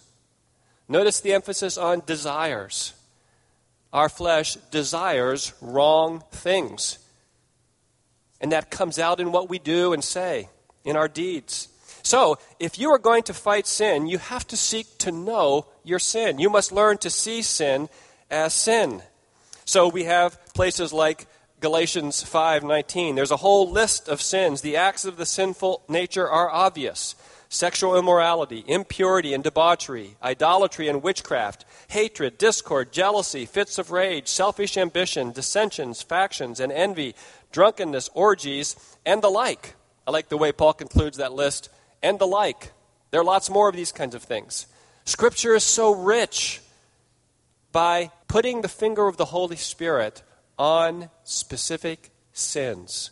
Notice 0.89 1.19
the 1.19 1.33
emphasis 1.33 1.77
on 1.77 2.03
desires. 2.05 2.93
Our 3.93 4.09
flesh 4.09 4.55
desires 4.71 5.53
wrong 5.61 6.23
things. 6.31 6.99
And 8.39 8.51
that 8.51 8.69
comes 8.69 8.99
out 8.99 9.19
in 9.19 9.31
what 9.31 9.49
we 9.49 9.59
do 9.59 9.93
and 9.93 10.03
say 10.03 10.49
in 10.83 10.95
our 10.95 11.07
deeds. 11.07 11.69
So, 12.03 12.37
if 12.59 12.79
you 12.79 12.91
are 12.91 12.99
going 12.99 13.23
to 13.23 13.33
fight 13.33 13.67
sin, 13.67 14.07
you 14.07 14.17
have 14.17 14.47
to 14.47 14.57
seek 14.57 14.97
to 14.99 15.11
know 15.11 15.65
your 15.83 15.99
sin. 15.99 16.39
You 16.39 16.49
must 16.49 16.71
learn 16.71 16.99
to 16.99 17.09
see 17.09 17.41
sin 17.41 17.89
as 18.29 18.53
sin. 18.53 19.01
So, 19.67 19.89
we 19.89 20.05
have 20.05 20.39
places 20.53 20.93
like 20.93 21.27
Galatians 21.59 22.23
5:19. 22.23 23.15
There's 23.15 23.31
a 23.31 23.43
whole 23.43 23.69
list 23.69 24.07
of 24.07 24.21
sins. 24.21 24.61
The 24.61 24.77
acts 24.77 25.03
of 25.03 25.17
the 25.17 25.25
sinful 25.25 25.83
nature 25.89 26.29
are 26.29 26.49
obvious. 26.49 27.15
Sexual 27.49 27.97
immorality, 27.97 28.63
impurity 28.65 29.33
and 29.33 29.43
debauchery, 29.43 30.15
idolatry 30.23 30.87
and 30.87 31.03
witchcraft, 31.03 31.65
hatred, 31.89 32.37
discord, 32.37 32.93
jealousy, 32.93 33.45
fits 33.45 33.77
of 33.77 33.91
rage, 33.91 34.29
selfish 34.29 34.77
ambition, 34.77 35.33
dissensions, 35.33 36.01
factions 36.01 36.61
and 36.61 36.71
envy, 36.71 37.13
drunkenness, 37.51 38.09
orgies, 38.13 38.77
and 39.05 39.21
the 39.21 39.29
like. 39.29 39.75
I 40.07 40.11
like 40.11 40.29
the 40.29 40.37
way 40.37 40.53
Paul 40.53 40.75
concludes 40.75 41.17
that 41.17 41.33
list, 41.33 41.67
and 42.01 42.19
the 42.19 42.27
like. 42.27 42.71
There 43.11 43.19
are 43.19 43.25
lots 43.25 43.49
more 43.49 43.67
of 43.67 43.75
these 43.75 43.91
kinds 43.91 44.15
of 44.15 44.23
things. 44.23 44.67
Scripture 45.03 45.55
is 45.55 45.65
so 45.65 45.91
rich 45.91 46.61
by 47.77 48.09
putting 48.27 48.61
the 48.61 48.67
finger 48.67 49.05
of 49.05 49.17
the 49.17 49.25
Holy 49.25 49.55
Spirit 49.55 50.23
on 50.57 51.11
specific 51.23 52.09
sins 52.33 53.11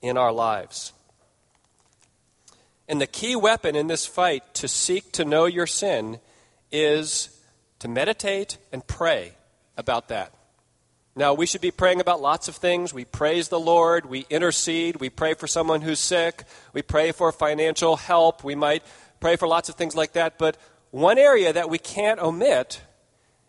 in 0.00 0.16
our 0.16 0.32
lives. 0.32 0.94
And 2.88 2.98
the 2.98 3.06
key 3.06 3.36
weapon 3.36 3.76
in 3.76 3.88
this 3.88 4.06
fight 4.06 4.54
to 4.54 4.68
seek 4.68 5.12
to 5.12 5.26
know 5.26 5.44
your 5.44 5.66
sin 5.66 6.18
is 6.72 7.28
to 7.80 7.88
meditate 7.88 8.56
and 8.72 8.86
pray 8.86 9.34
about 9.76 10.08
that. 10.08 10.32
Now, 11.14 11.34
we 11.34 11.44
should 11.44 11.60
be 11.60 11.70
praying 11.70 12.00
about 12.00 12.22
lots 12.22 12.48
of 12.48 12.56
things. 12.56 12.94
We 12.94 13.04
praise 13.04 13.50
the 13.50 13.60
Lord, 13.60 14.06
we 14.06 14.24
intercede, 14.30 14.96
we 14.96 15.10
pray 15.10 15.34
for 15.34 15.46
someone 15.46 15.82
who's 15.82 16.00
sick, 16.00 16.44
we 16.72 16.80
pray 16.80 17.12
for 17.12 17.30
financial 17.32 17.96
help, 17.96 18.42
we 18.42 18.54
might 18.54 18.82
pray 19.20 19.36
for 19.36 19.46
lots 19.46 19.68
of 19.68 19.74
things 19.74 19.94
like 19.94 20.14
that. 20.14 20.38
But 20.38 20.56
one 20.90 21.18
area 21.18 21.52
that 21.52 21.68
we 21.68 21.76
can't 21.76 22.18
omit 22.18 22.80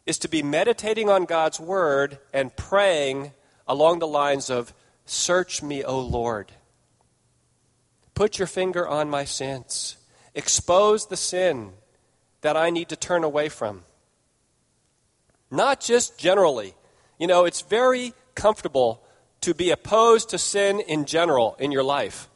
is 0.07 0.17
to 0.19 0.27
be 0.27 0.41
meditating 0.41 1.09
on 1.09 1.25
God's 1.25 1.59
Word 1.59 2.17
and 2.33 2.55
praying 2.55 3.33
along 3.67 3.99
the 3.99 4.07
lines 4.07 4.49
of, 4.49 4.73
Search 5.05 5.61
me, 5.61 5.83
O 5.83 5.99
Lord. 5.99 6.51
Put 8.15 8.39
your 8.39 8.47
finger 8.47 8.87
on 8.87 9.09
my 9.09 9.25
sins. 9.25 9.97
Expose 10.33 11.05
the 11.05 11.15
sin 11.15 11.73
that 12.41 12.57
I 12.57 12.71
need 12.71 12.89
to 12.89 12.95
turn 12.95 13.23
away 13.23 13.47
from. 13.49 13.83
Not 15.51 15.79
just 15.79 16.17
generally 16.17 16.73
you 17.17 17.25
know, 17.25 17.45
it's 17.45 17.61
very 17.61 18.13
comfortable 18.35 19.01
to 19.41 19.53
be 19.53 19.71
opposed 19.71 20.29
to 20.29 20.37
sin 20.37 20.79
in 20.79 21.05
general 21.05 21.55
in 21.59 21.71
your 21.71 21.83
life. 21.83 22.29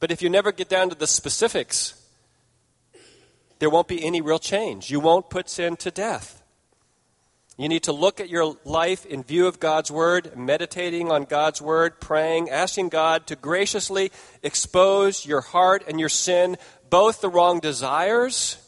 But 0.00 0.10
if 0.10 0.22
you 0.22 0.30
never 0.30 0.52
get 0.52 0.68
down 0.68 0.88
to 0.90 0.94
the 0.94 1.06
specifics, 1.06 2.00
there 3.58 3.70
won't 3.70 3.88
be 3.88 4.04
any 4.04 4.20
real 4.20 4.38
change. 4.38 4.90
You 4.90 5.00
won't 5.00 5.30
put 5.30 5.48
sin 5.48 5.76
to 5.76 5.90
death. 5.90 6.42
You 7.56 7.70
need 7.70 7.84
to 7.84 7.92
look 7.92 8.20
at 8.20 8.28
your 8.28 8.56
life 8.64 9.06
in 9.06 9.22
view 9.22 9.46
of 9.46 9.58
God's 9.58 9.90
Word, 9.90 10.36
meditating 10.36 11.10
on 11.10 11.24
God's 11.24 11.62
Word, 11.62 12.00
praying, 12.00 12.50
asking 12.50 12.90
God 12.90 13.26
to 13.28 13.36
graciously 13.36 14.12
expose 14.42 15.24
your 15.24 15.40
heart 15.40 15.82
and 15.88 15.98
your 15.98 16.10
sin, 16.10 16.58
both 16.90 17.22
the 17.22 17.30
wrong 17.30 17.60
desires 17.60 18.58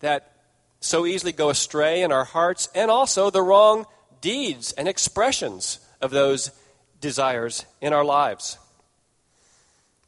that 0.00 0.32
so 0.80 1.06
easily 1.06 1.32
go 1.32 1.48
astray 1.48 2.02
in 2.02 2.12
our 2.12 2.24
hearts, 2.24 2.68
and 2.74 2.90
also 2.90 3.30
the 3.30 3.42
wrong 3.42 3.86
deeds 4.20 4.72
and 4.72 4.86
expressions 4.86 5.80
of 6.02 6.10
those 6.10 6.50
desires 7.00 7.64
in 7.80 7.94
our 7.94 8.04
lives. 8.04 8.58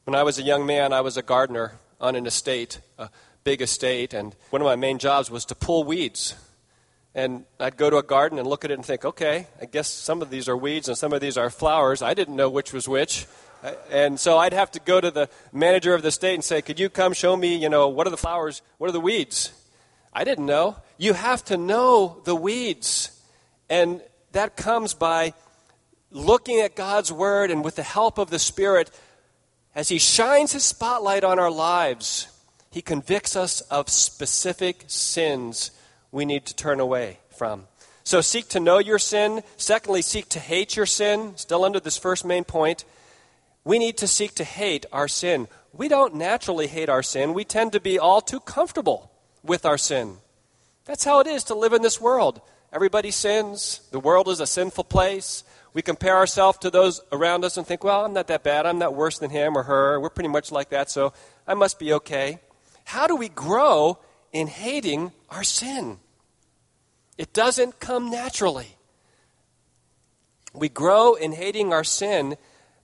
When 0.04 0.14
I 0.14 0.22
was 0.22 0.38
a 0.38 0.42
young 0.42 0.66
man, 0.66 0.92
I 0.92 1.00
was 1.00 1.16
a 1.16 1.22
gardener 1.22 1.78
on 1.98 2.14
an 2.14 2.26
estate, 2.26 2.80
a 2.98 3.08
big 3.42 3.62
estate, 3.62 4.12
and 4.12 4.36
one 4.50 4.60
of 4.60 4.66
my 4.66 4.76
main 4.76 4.98
jobs 4.98 5.30
was 5.30 5.46
to 5.46 5.54
pull 5.54 5.84
weeds. 5.84 6.34
And 7.14 7.44
I'd 7.58 7.76
go 7.76 7.90
to 7.90 7.96
a 7.96 8.02
garden 8.02 8.38
and 8.38 8.46
look 8.46 8.64
at 8.64 8.70
it 8.70 8.74
and 8.74 8.84
think, 8.84 9.04
okay, 9.04 9.46
I 9.60 9.64
guess 9.64 9.88
some 9.88 10.22
of 10.22 10.30
these 10.30 10.48
are 10.48 10.56
weeds 10.56 10.88
and 10.88 10.96
some 10.96 11.12
of 11.12 11.20
these 11.20 11.36
are 11.36 11.50
flowers. 11.50 12.02
I 12.02 12.14
didn't 12.14 12.36
know 12.36 12.50
which 12.50 12.72
was 12.72 12.88
which. 12.88 13.26
And 13.90 14.20
so 14.20 14.38
I'd 14.38 14.52
have 14.52 14.70
to 14.72 14.80
go 14.80 15.00
to 15.00 15.10
the 15.10 15.28
manager 15.52 15.94
of 15.94 16.02
the 16.02 16.08
estate 16.08 16.34
and 16.34 16.44
say, 16.44 16.62
could 16.62 16.78
you 16.78 16.88
come 16.88 17.12
show 17.12 17.36
me, 17.36 17.56
you 17.56 17.68
know, 17.68 17.88
what 17.88 18.06
are 18.06 18.10
the 18.10 18.16
flowers, 18.16 18.62
what 18.78 18.88
are 18.88 18.92
the 18.92 19.00
weeds? 19.00 19.52
I 20.12 20.24
didn't 20.24 20.46
know. 20.46 20.76
You 20.96 21.14
have 21.14 21.44
to 21.46 21.56
know 21.56 22.20
the 22.24 22.36
weeds. 22.36 23.20
And 23.68 24.00
that 24.32 24.56
comes 24.56 24.94
by 24.94 25.34
looking 26.10 26.60
at 26.60 26.76
God's 26.76 27.12
Word 27.12 27.50
and 27.50 27.64
with 27.64 27.76
the 27.76 27.82
help 27.82 28.18
of 28.18 28.30
the 28.30 28.38
Spirit, 28.38 28.90
as 29.74 29.88
He 29.88 29.98
shines 29.98 30.52
His 30.52 30.64
spotlight 30.64 31.24
on 31.24 31.38
our 31.38 31.50
lives, 31.50 32.28
He 32.70 32.82
convicts 32.82 33.34
us 33.34 33.60
of 33.62 33.88
specific 33.88 34.84
sins 34.86 35.70
we 36.12 36.24
need 36.24 36.46
to 36.46 36.54
turn 36.54 36.80
away 36.80 37.18
from. 37.30 37.66
So 38.04 38.20
seek 38.20 38.48
to 38.50 38.60
know 38.60 38.78
your 38.78 38.98
sin. 38.98 39.42
Secondly, 39.56 40.00
seek 40.02 40.28
to 40.30 40.38
hate 40.38 40.76
your 40.76 40.86
sin. 40.86 41.36
Still 41.36 41.64
under 41.64 41.80
this 41.80 41.98
first 41.98 42.24
main 42.24 42.44
point. 42.44 42.84
We 43.64 43.78
need 43.78 43.98
to 43.98 44.06
seek 44.06 44.34
to 44.36 44.44
hate 44.44 44.86
our 44.92 45.08
sin. 45.08 45.46
We 45.74 45.88
don't 45.88 46.14
naturally 46.14 46.68
hate 46.68 46.88
our 46.88 47.02
sin. 47.02 47.34
We 47.34 47.44
tend 47.44 47.72
to 47.72 47.80
be 47.80 47.98
all 47.98 48.22
too 48.22 48.40
comfortable 48.40 49.10
with 49.42 49.66
our 49.66 49.76
sin. 49.76 50.16
That's 50.86 51.04
how 51.04 51.20
it 51.20 51.26
is 51.26 51.44
to 51.44 51.54
live 51.54 51.74
in 51.74 51.82
this 51.82 52.00
world. 52.00 52.40
Everybody 52.72 53.10
sins. 53.10 53.82
The 53.90 54.00
world 54.00 54.28
is 54.28 54.40
a 54.40 54.46
sinful 54.46 54.84
place. 54.84 55.44
We 55.74 55.82
compare 55.82 56.16
ourselves 56.16 56.58
to 56.58 56.70
those 56.70 57.02
around 57.12 57.44
us 57.44 57.58
and 57.58 57.66
think, 57.66 57.84
well, 57.84 58.06
I'm 58.06 58.14
not 58.14 58.28
that 58.28 58.42
bad. 58.42 58.64
I'm 58.64 58.78
not 58.78 58.94
worse 58.94 59.18
than 59.18 59.28
him 59.30 59.56
or 59.56 59.64
her. 59.64 60.00
We're 60.00 60.08
pretty 60.08 60.30
much 60.30 60.50
like 60.50 60.70
that, 60.70 60.90
so 60.90 61.12
I 61.46 61.54
must 61.54 61.78
be 61.78 61.92
okay. 61.92 62.38
How 62.84 63.06
do 63.06 63.14
we 63.14 63.28
grow 63.28 63.98
in 64.32 64.46
hating 64.46 65.12
our 65.30 65.44
sin? 65.44 65.98
It 67.16 67.32
doesn't 67.32 67.80
come 67.80 68.10
naturally. 68.10 68.76
We 70.54 70.68
grow 70.68 71.14
in 71.14 71.32
hating 71.32 71.72
our 71.72 71.84
sin 71.84 72.36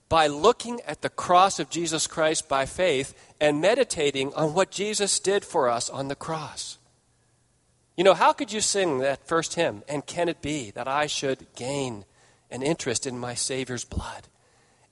by 0.07 0.27
looking 0.27 0.81
at 0.81 1.01
the 1.01 1.09
cross 1.09 1.59
of 1.59 1.69
Jesus 1.69 2.07
Christ 2.07 2.47
by 2.47 2.65
faith 2.65 3.13
and 3.39 3.59
meditating 3.59 4.33
on 4.33 4.53
what 4.53 4.71
Jesus 4.71 5.19
did 5.19 5.43
for 5.43 5.69
us 5.69 5.89
on 5.89 6.07
the 6.07 6.15
cross. 6.15 6.77
You 7.97 8.03
know, 8.03 8.13
how 8.13 8.33
could 8.33 8.51
you 8.51 8.61
sing 8.61 8.99
that 8.99 9.25
first 9.27 9.55
hymn, 9.55 9.83
And 9.87 10.05
Can 10.05 10.29
It 10.29 10.41
Be 10.41 10.71
That 10.71 10.87
I 10.87 11.07
Should 11.07 11.47
Gain 11.55 12.05
an 12.51 12.61
Interest 12.61 13.07
in 13.07 13.17
My 13.17 13.33
Savior's 13.33 13.85
Blood? 13.85 14.27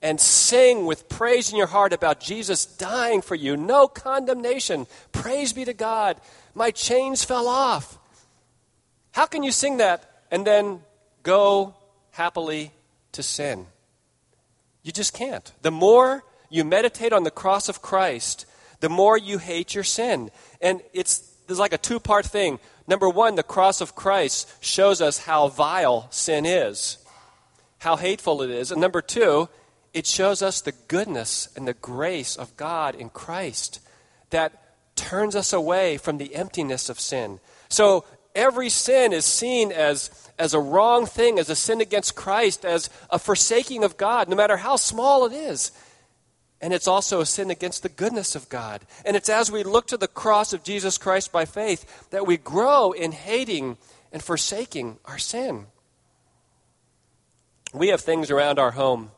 And 0.04 0.20
sing 0.20 0.84
with 0.84 1.08
praise 1.08 1.50
in 1.50 1.56
your 1.56 1.66
heart 1.66 1.94
about 1.94 2.20
Jesus 2.20 2.66
dying 2.66 3.22
for 3.22 3.34
you. 3.34 3.56
No 3.56 3.88
condemnation. 3.88 4.86
Praise 5.12 5.54
be 5.54 5.64
to 5.64 5.72
God. 5.72 6.20
My 6.54 6.70
chains 6.70 7.24
fell 7.24 7.48
off. 7.48 7.98
How 9.12 9.24
can 9.24 9.42
you 9.42 9.50
sing 9.50 9.78
that 9.78 10.04
and 10.30 10.46
then 10.46 10.82
go 11.22 11.74
happily 12.10 12.70
to 13.12 13.22
sin? 13.22 13.66
You 14.82 14.92
just 14.92 15.14
can't. 15.14 15.50
The 15.62 15.70
more 15.70 16.22
you 16.50 16.64
meditate 16.64 17.14
on 17.14 17.24
the 17.24 17.30
cross 17.30 17.70
of 17.70 17.80
Christ, 17.80 18.44
the 18.80 18.90
more 18.90 19.16
you 19.16 19.38
hate 19.38 19.74
your 19.74 19.84
sin. 19.84 20.30
And 20.60 20.82
it's 20.92 21.18
there's 21.46 21.58
like 21.58 21.72
a 21.72 21.78
two-part 21.78 22.26
thing. 22.26 22.58
Number 22.86 23.08
1, 23.08 23.36
the 23.36 23.42
cross 23.42 23.80
of 23.80 23.94
Christ 23.94 24.52
shows 24.62 25.00
us 25.00 25.16
how 25.16 25.48
vile 25.48 26.08
sin 26.10 26.44
is. 26.44 26.98
How 27.78 27.96
hateful 27.96 28.42
it 28.42 28.50
is. 28.50 28.70
And 28.70 28.82
number 28.82 29.00
2, 29.00 29.48
it 29.94 30.06
shows 30.06 30.42
us 30.42 30.60
the 30.60 30.74
goodness 30.88 31.48
and 31.56 31.66
the 31.66 31.74
grace 31.74 32.34
of 32.34 32.56
God 32.56 32.96
in 32.96 33.08
Christ 33.08 33.80
that 34.30 34.60
turns 34.96 35.36
us 35.36 35.52
away 35.52 35.96
from 35.96 36.18
the 36.18 36.34
emptiness 36.34 36.88
of 36.88 36.98
sin. 36.98 37.38
So 37.68 38.04
every 38.34 38.68
sin 38.68 39.12
is 39.12 39.24
seen 39.24 39.70
as, 39.70 40.10
as 40.36 40.52
a 40.52 40.60
wrong 40.60 41.06
thing, 41.06 41.38
as 41.38 41.48
a 41.48 41.56
sin 41.56 41.80
against 41.80 42.16
Christ, 42.16 42.64
as 42.64 42.90
a 43.08 43.20
forsaking 43.20 43.84
of 43.84 43.96
God, 43.96 44.28
no 44.28 44.34
matter 44.34 44.56
how 44.56 44.74
small 44.74 45.26
it 45.26 45.32
is. 45.32 45.70
And 46.60 46.72
it's 46.72 46.88
also 46.88 47.20
a 47.20 47.26
sin 47.26 47.50
against 47.50 47.82
the 47.84 47.88
goodness 47.88 48.34
of 48.34 48.48
God. 48.48 48.80
And 49.04 49.16
it's 49.16 49.28
as 49.28 49.52
we 49.52 49.62
look 49.62 49.86
to 49.88 49.96
the 49.96 50.08
cross 50.08 50.52
of 50.52 50.64
Jesus 50.64 50.98
Christ 50.98 51.30
by 51.30 51.44
faith 51.44 52.10
that 52.10 52.26
we 52.26 52.36
grow 52.36 52.92
in 52.92 53.12
hating 53.12 53.76
and 54.12 54.22
forsaking 54.22 54.98
our 55.04 55.18
sin. 55.18 55.66
We 57.72 57.88
have 57.88 58.00
things 58.00 58.30
around 58.30 58.58
our 58.58 58.72
home 58.72 59.10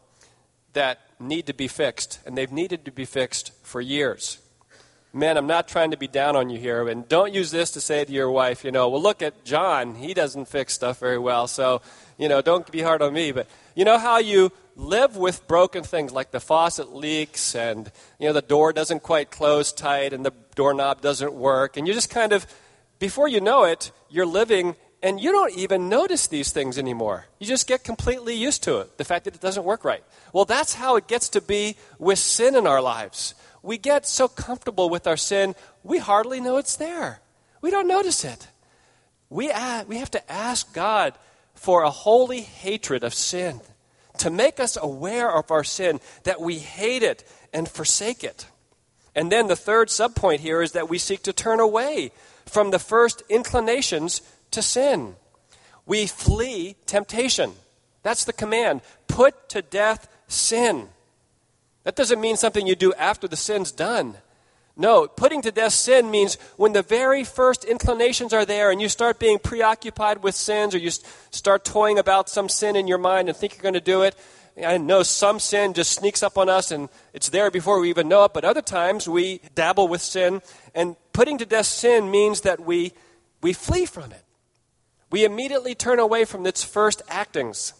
that 0.76 1.00
need 1.18 1.46
to 1.46 1.52
be 1.52 1.68
fixed, 1.68 2.20
and 2.24 2.38
they've 2.38 2.52
needed 2.52 2.84
to 2.86 2.92
be 2.92 3.04
fixed 3.04 3.52
for 3.62 3.80
years 3.80 4.38
men, 5.16 5.36
I'm 5.36 5.46
not 5.46 5.66
trying 5.66 5.90
to 5.92 5.96
be 5.96 6.06
down 6.06 6.36
on 6.36 6.50
you 6.50 6.58
here, 6.58 6.86
and 6.88 7.08
don't 7.08 7.32
use 7.32 7.50
this 7.50 7.70
to 7.72 7.80
say 7.80 8.04
to 8.04 8.12
your 8.12 8.30
wife, 8.30 8.64
you 8.64 8.70
know, 8.70 8.88
well, 8.88 9.02
look 9.02 9.22
at 9.22 9.44
John. 9.44 9.94
He 9.94 10.14
doesn't 10.14 10.46
fix 10.46 10.74
stuff 10.74 11.00
very 11.00 11.18
well, 11.18 11.46
so, 11.46 11.80
you 12.18 12.28
know, 12.28 12.42
don't 12.42 12.70
be 12.70 12.82
hard 12.82 13.02
on 13.02 13.14
me. 13.14 13.32
But 13.32 13.48
you 13.74 13.84
know 13.84 13.98
how 13.98 14.18
you 14.18 14.52
live 14.76 15.16
with 15.16 15.48
broken 15.48 15.82
things 15.82 16.12
like 16.12 16.30
the 16.30 16.40
faucet 16.40 16.94
leaks 16.94 17.54
and, 17.54 17.90
you 18.18 18.26
know, 18.26 18.34
the 18.34 18.42
door 18.42 18.74
doesn't 18.74 19.02
quite 19.02 19.30
close 19.30 19.72
tight 19.72 20.12
and 20.12 20.24
the 20.24 20.34
doorknob 20.54 21.00
doesn't 21.00 21.32
work, 21.32 21.76
and 21.76 21.88
you 21.88 21.94
just 21.94 22.10
kind 22.10 22.32
of, 22.32 22.46
before 22.98 23.28
you 23.28 23.40
know 23.40 23.64
it, 23.64 23.90
you're 24.10 24.26
living 24.26 24.76
and 25.02 25.20
you 25.20 25.32
don't 25.32 25.56
even 25.56 25.88
notice 25.88 26.26
these 26.26 26.52
things 26.52 26.78
anymore. 26.78 27.26
You 27.38 27.46
just 27.46 27.66
get 27.66 27.84
completely 27.84 28.34
used 28.34 28.62
to 28.64 28.78
it, 28.78 28.98
the 28.98 29.04
fact 29.04 29.24
that 29.24 29.34
it 29.34 29.40
doesn't 29.40 29.64
work 29.64 29.84
right. 29.84 30.02
Well, 30.32 30.44
that's 30.44 30.74
how 30.74 30.96
it 30.96 31.06
gets 31.06 31.28
to 31.30 31.40
be 31.40 31.76
with 31.98 32.18
sin 32.18 32.54
in 32.54 32.66
our 32.66 32.80
lives 32.80 33.34
we 33.66 33.76
get 33.78 34.06
so 34.06 34.28
comfortable 34.28 34.88
with 34.88 35.08
our 35.08 35.16
sin, 35.16 35.56
we 35.82 35.98
hardly 35.98 36.40
know 36.40 36.56
it's 36.56 36.76
there. 36.76 37.20
We 37.60 37.72
don't 37.72 37.88
notice 37.88 38.24
it. 38.24 38.46
We, 39.28 39.50
we 39.88 39.96
have 39.96 40.10
to 40.12 40.32
ask 40.32 40.72
God 40.72 41.14
for 41.54 41.82
a 41.82 41.90
holy 41.90 42.42
hatred 42.42 43.02
of 43.02 43.12
sin, 43.12 43.60
to 44.18 44.30
make 44.30 44.60
us 44.60 44.78
aware 44.80 45.30
of 45.30 45.50
our 45.50 45.64
sin, 45.64 46.00
that 46.22 46.40
we 46.40 46.60
hate 46.60 47.02
it 47.02 47.28
and 47.52 47.68
forsake 47.68 48.22
it. 48.22 48.46
And 49.16 49.32
then 49.32 49.48
the 49.48 49.56
third 49.56 49.88
subpoint 49.88 50.38
here 50.40 50.62
is 50.62 50.72
that 50.72 50.88
we 50.88 50.98
seek 50.98 51.24
to 51.24 51.32
turn 51.32 51.58
away 51.58 52.12
from 52.44 52.70
the 52.70 52.78
first 52.78 53.22
inclinations 53.28 54.22
to 54.52 54.62
sin. 54.62 55.16
We 55.86 56.06
flee 56.06 56.76
temptation. 56.86 57.52
That's 58.02 58.24
the 58.24 58.32
command. 58.32 58.82
Put 59.08 59.48
to 59.50 59.62
death 59.62 60.08
sin. 60.28 60.88
That 61.84 61.96
doesn't 61.96 62.20
mean 62.20 62.36
something 62.36 62.66
you 62.66 62.74
do 62.74 62.92
after 62.94 63.28
the 63.28 63.36
sin's 63.36 63.70
done. 63.70 64.16
No, 64.76 65.06
putting 65.06 65.40
to 65.42 65.50
death 65.50 65.72
sin 65.72 66.10
means 66.10 66.34
when 66.56 66.74
the 66.74 66.82
very 66.82 67.24
first 67.24 67.64
inclinations 67.64 68.34
are 68.34 68.44
there 68.44 68.70
and 68.70 68.80
you 68.80 68.90
start 68.90 69.18
being 69.18 69.38
preoccupied 69.38 70.22
with 70.22 70.34
sins 70.34 70.74
or 70.74 70.78
you 70.78 70.90
start 71.30 71.64
toying 71.64 71.98
about 71.98 72.28
some 72.28 72.50
sin 72.50 72.76
in 72.76 72.86
your 72.86 72.98
mind 72.98 73.28
and 73.28 73.36
think 73.36 73.54
you're 73.54 73.62
going 73.62 73.72
to 73.72 73.80
do 73.80 74.02
it. 74.02 74.14
I 74.62 74.76
know 74.76 75.02
some 75.02 75.40
sin 75.40 75.72
just 75.72 75.92
sneaks 75.92 76.22
up 76.22 76.36
on 76.36 76.50
us 76.50 76.70
and 76.70 76.90
it's 77.14 77.30
there 77.30 77.50
before 77.50 77.80
we 77.80 77.88
even 77.88 78.08
know 78.08 78.24
it, 78.24 78.34
but 78.34 78.44
other 78.44 78.60
times 78.60 79.08
we 79.08 79.40
dabble 79.54 79.88
with 79.88 80.02
sin. 80.02 80.42
And 80.74 80.96
putting 81.14 81.38
to 81.38 81.46
death 81.46 81.66
sin 81.66 82.10
means 82.10 82.42
that 82.42 82.60
we, 82.60 82.92
we 83.42 83.54
flee 83.54 83.86
from 83.86 84.12
it. 84.12 84.25
We 85.10 85.24
immediately 85.24 85.74
turn 85.74 85.98
away 85.98 86.24
from 86.24 86.46
its 86.46 86.64
first 86.64 87.02
actings. 87.08 87.72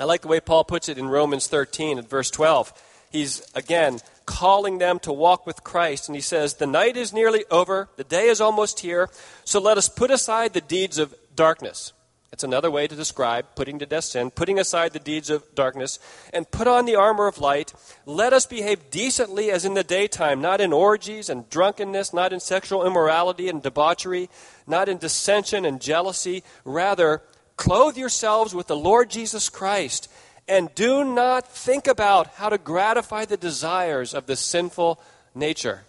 I 0.00 0.04
like 0.04 0.22
the 0.22 0.28
way 0.28 0.40
Paul 0.40 0.64
puts 0.64 0.88
it 0.88 0.98
in 0.98 1.08
Romans 1.08 1.46
13 1.46 1.98
at 1.98 2.08
verse 2.08 2.30
12 2.30 2.72
he's 3.10 3.42
again 3.54 4.00
calling 4.26 4.78
them 4.78 4.98
to 5.00 5.12
walk 5.12 5.46
with 5.46 5.64
Christ. 5.64 6.08
And 6.08 6.16
he 6.16 6.20
says, 6.22 6.54
The 6.54 6.66
night 6.66 6.96
is 6.96 7.12
nearly 7.12 7.44
over, 7.50 7.88
the 7.96 8.04
day 8.04 8.28
is 8.28 8.40
almost 8.40 8.80
here, 8.80 9.08
so 9.44 9.60
let 9.60 9.78
us 9.78 9.88
put 9.88 10.10
aside 10.10 10.52
the 10.52 10.60
deeds 10.60 10.98
of 10.98 11.14
darkness. 11.34 11.92
It's 12.30 12.44
another 12.44 12.70
way 12.70 12.86
to 12.86 12.94
describe 12.94 13.46
putting 13.54 13.78
to 13.78 13.86
death 13.86 14.04
sin, 14.04 14.30
putting 14.30 14.58
aside 14.58 14.92
the 14.92 14.98
deeds 14.98 15.30
of 15.30 15.54
darkness, 15.54 15.98
and 16.32 16.50
put 16.50 16.66
on 16.66 16.84
the 16.84 16.94
armor 16.94 17.26
of 17.26 17.38
light. 17.38 17.72
Let 18.04 18.32
us 18.32 18.44
behave 18.44 18.90
decently 18.90 19.50
as 19.50 19.64
in 19.64 19.74
the 19.74 19.82
daytime, 19.82 20.40
not 20.40 20.60
in 20.60 20.72
orgies 20.72 21.30
and 21.30 21.48
drunkenness, 21.48 22.12
not 22.12 22.32
in 22.32 22.40
sexual 22.40 22.86
immorality 22.86 23.48
and 23.48 23.62
debauchery, 23.62 24.28
not 24.66 24.88
in 24.88 24.98
dissension 24.98 25.64
and 25.64 25.80
jealousy. 25.80 26.44
Rather, 26.64 27.22
clothe 27.56 27.96
yourselves 27.96 28.54
with 28.54 28.66
the 28.66 28.76
Lord 28.76 29.08
Jesus 29.08 29.48
Christ 29.48 30.08
and 30.46 30.74
do 30.74 31.04
not 31.04 31.46
think 31.46 31.86
about 31.86 32.28
how 32.34 32.48
to 32.48 32.58
gratify 32.58 33.26
the 33.26 33.36
desires 33.36 34.14
of 34.14 34.26
the 34.26 34.36
sinful 34.36 35.00
nature. 35.34 35.82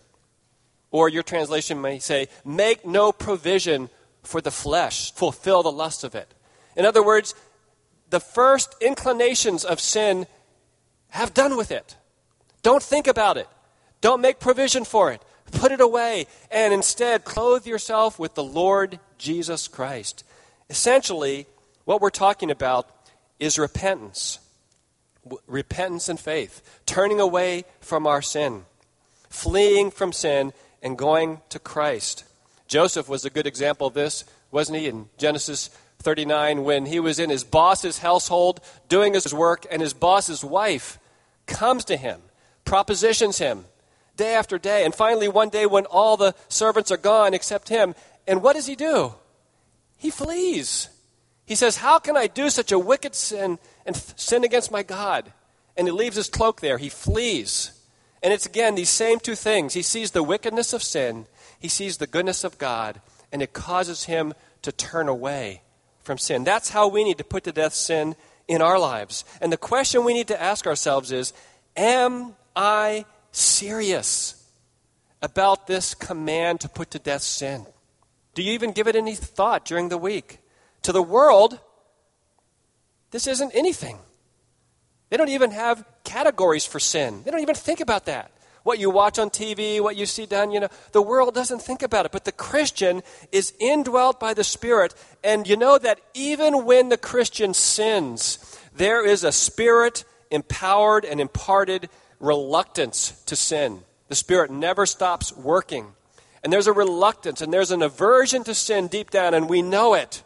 Or 0.91 1.07
your 1.07 1.23
translation 1.23 1.81
may 1.81 1.99
say, 1.99 2.27
make 2.43 2.85
no 2.85 3.11
provision 3.11 3.89
for 4.23 4.41
the 4.41 4.51
flesh, 4.51 5.13
fulfill 5.13 5.63
the 5.63 5.71
lust 5.71 6.03
of 6.03 6.15
it. 6.15 6.33
In 6.75 6.85
other 6.85 7.03
words, 7.03 7.35
the 8.09 8.19
first 8.19 8.75
inclinations 8.81 9.63
of 9.63 9.79
sin 9.79 10.27
have 11.09 11.33
done 11.33 11.57
with 11.57 11.71
it. 11.71 11.95
Don't 12.61 12.83
think 12.83 13.07
about 13.07 13.37
it. 13.37 13.47
Don't 14.01 14.21
make 14.21 14.39
provision 14.39 14.85
for 14.85 15.11
it. 15.11 15.21
Put 15.51 15.71
it 15.71 15.81
away 15.81 16.27
and 16.51 16.73
instead 16.73 17.23
clothe 17.23 17.65
yourself 17.65 18.19
with 18.19 18.35
the 18.35 18.43
Lord 18.43 18.99
Jesus 19.17 19.67
Christ. 19.67 20.23
Essentially, 20.69 21.47
what 21.85 22.01
we're 22.01 22.09
talking 22.11 22.51
about 22.51 22.87
is 23.39 23.57
repentance 23.57 24.39
repentance 25.47 26.09
and 26.09 26.19
faith, 26.19 26.81
turning 26.85 27.19
away 27.19 27.65
from 27.81 28.07
our 28.07 28.21
sin, 28.21 28.65
fleeing 29.29 29.91
from 29.91 30.11
sin, 30.11 30.53
and 30.81 30.97
going 30.97 31.41
to 31.49 31.59
Christ. 31.59 32.23
Joseph 32.69 33.09
was 33.09 33.25
a 33.25 33.29
good 33.29 33.47
example 33.47 33.87
of 33.87 33.93
this, 33.93 34.23
wasn't 34.51 34.77
he, 34.77 34.87
in 34.87 35.09
Genesis 35.17 35.69
39 36.01 36.63
when 36.63 36.85
he 36.85 36.99
was 36.99 37.19
in 37.19 37.29
his 37.29 37.43
boss's 37.43 37.97
household 37.97 38.61
doing 38.87 39.13
his 39.13 39.33
work, 39.33 39.65
and 39.69 39.81
his 39.81 39.93
boss's 39.93 40.45
wife 40.45 40.97
comes 41.45 41.83
to 41.85 41.97
him, 41.97 42.21
propositions 42.63 43.39
him 43.39 43.65
day 44.15 44.35
after 44.35 44.57
day. 44.57 44.85
And 44.85 44.95
finally, 44.95 45.27
one 45.27 45.49
day 45.49 45.65
when 45.65 45.85
all 45.85 46.15
the 46.15 46.35
servants 46.47 46.91
are 46.91 46.97
gone 46.97 47.33
except 47.33 47.69
him, 47.69 47.95
and 48.27 48.41
what 48.41 48.53
does 48.53 48.67
he 48.67 48.75
do? 48.75 49.13
He 49.97 50.09
flees. 50.11 50.89
He 51.45 51.55
says, 51.55 51.77
How 51.77 51.99
can 51.99 52.15
I 52.15 52.27
do 52.27 52.49
such 52.49 52.71
a 52.71 52.79
wicked 52.79 53.15
sin 53.15 53.59
and 53.85 53.95
sin 53.95 54.43
against 54.43 54.71
my 54.71 54.83
God? 54.83 55.33
And 55.75 55.87
he 55.87 55.91
leaves 55.91 56.15
his 56.15 56.29
cloak 56.29 56.61
there. 56.61 56.77
He 56.77 56.89
flees. 56.89 57.71
And 58.21 58.33
it's 58.33 58.45
again 58.45 58.75
these 58.75 58.89
same 58.89 59.19
two 59.19 59.35
things. 59.35 59.73
He 59.73 59.81
sees 59.81 60.11
the 60.11 60.23
wickedness 60.23 60.73
of 60.73 60.83
sin, 60.83 61.25
he 61.59 61.67
sees 61.67 61.97
the 61.97 62.07
goodness 62.07 62.43
of 62.43 62.57
God, 62.57 63.01
and 63.31 63.41
it 63.41 63.53
causes 63.53 64.05
him 64.05 64.33
to 64.61 64.71
turn 64.71 65.07
away 65.07 65.61
from 66.01 66.17
sin. 66.17 66.43
That's 66.43 66.69
how 66.69 66.87
we 66.87 67.03
need 67.03 67.17
to 67.19 67.23
put 67.23 67.43
to 67.43 67.51
death 67.51 67.73
sin 67.73 68.15
in 68.47 68.61
our 68.61 68.79
lives. 68.79 69.25
And 69.41 69.51
the 69.51 69.57
question 69.57 70.03
we 70.03 70.13
need 70.13 70.27
to 70.29 70.41
ask 70.41 70.65
ourselves 70.65 71.11
is 71.11 71.33
Am 71.77 72.35
I 72.55 73.05
serious 73.31 74.35
about 75.21 75.67
this 75.67 75.93
command 75.93 76.61
to 76.61 76.69
put 76.69 76.91
to 76.91 76.99
death 76.99 77.21
sin? 77.21 77.65
Do 78.33 78.41
you 78.41 78.53
even 78.53 78.71
give 78.71 78.87
it 78.87 78.95
any 78.95 79.15
thought 79.15 79.65
during 79.65 79.89
the 79.89 79.97
week? 79.97 80.39
To 80.83 80.91
the 80.91 81.03
world, 81.03 81.59
this 83.11 83.27
isn't 83.27 83.51
anything. 83.53 83.99
They 85.09 85.17
don't 85.17 85.29
even 85.29 85.51
have 85.51 85.83
categories 86.03 86.65
for 86.65 86.79
sin. 86.79 87.23
They 87.23 87.31
don't 87.31 87.41
even 87.41 87.55
think 87.55 87.79
about 87.81 88.05
that. 88.05 88.31
What 88.63 88.79
you 88.79 88.89
watch 88.89 89.17
on 89.17 89.29
TV, 89.29 89.81
what 89.81 89.95
you 89.95 90.05
see 90.05 90.25
done, 90.25 90.51
you 90.51 90.59
know, 90.59 90.67
the 90.91 91.01
world 91.01 91.33
doesn't 91.33 91.61
think 91.61 91.81
about 91.81 92.05
it. 92.05 92.11
But 92.11 92.25
the 92.25 92.31
Christian 92.31 93.01
is 93.31 93.53
indwelt 93.59 94.19
by 94.19 94.33
the 94.33 94.43
Spirit. 94.43 94.93
And 95.23 95.47
you 95.47 95.55
know 95.55 95.77
that 95.77 95.99
even 96.13 96.65
when 96.65 96.89
the 96.89 96.97
Christian 96.97 97.53
sins, 97.53 98.59
there 98.75 99.05
is 99.05 99.23
a 99.23 99.31
Spirit 99.31 100.03
empowered 100.29 101.05
and 101.05 101.19
imparted 101.19 101.89
reluctance 102.19 103.21
to 103.25 103.35
sin. 103.35 103.81
The 104.09 104.15
Spirit 104.15 104.51
never 104.51 104.85
stops 104.85 105.35
working. 105.35 105.93
And 106.43 106.51
there's 106.51 106.67
a 106.67 106.73
reluctance 106.73 107.41
and 107.41 107.51
there's 107.51 107.71
an 107.71 107.81
aversion 107.81 108.43
to 108.45 108.53
sin 108.53 108.87
deep 108.87 109.09
down, 109.09 109.33
and 109.33 109.49
we 109.49 109.61
know 109.61 109.93
it. 109.93 110.23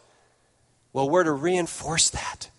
Well, 0.92 1.10
we're 1.10 1.24
to 1.24 1.32
reinforce 1.32 2.10
that. 2.10 2.50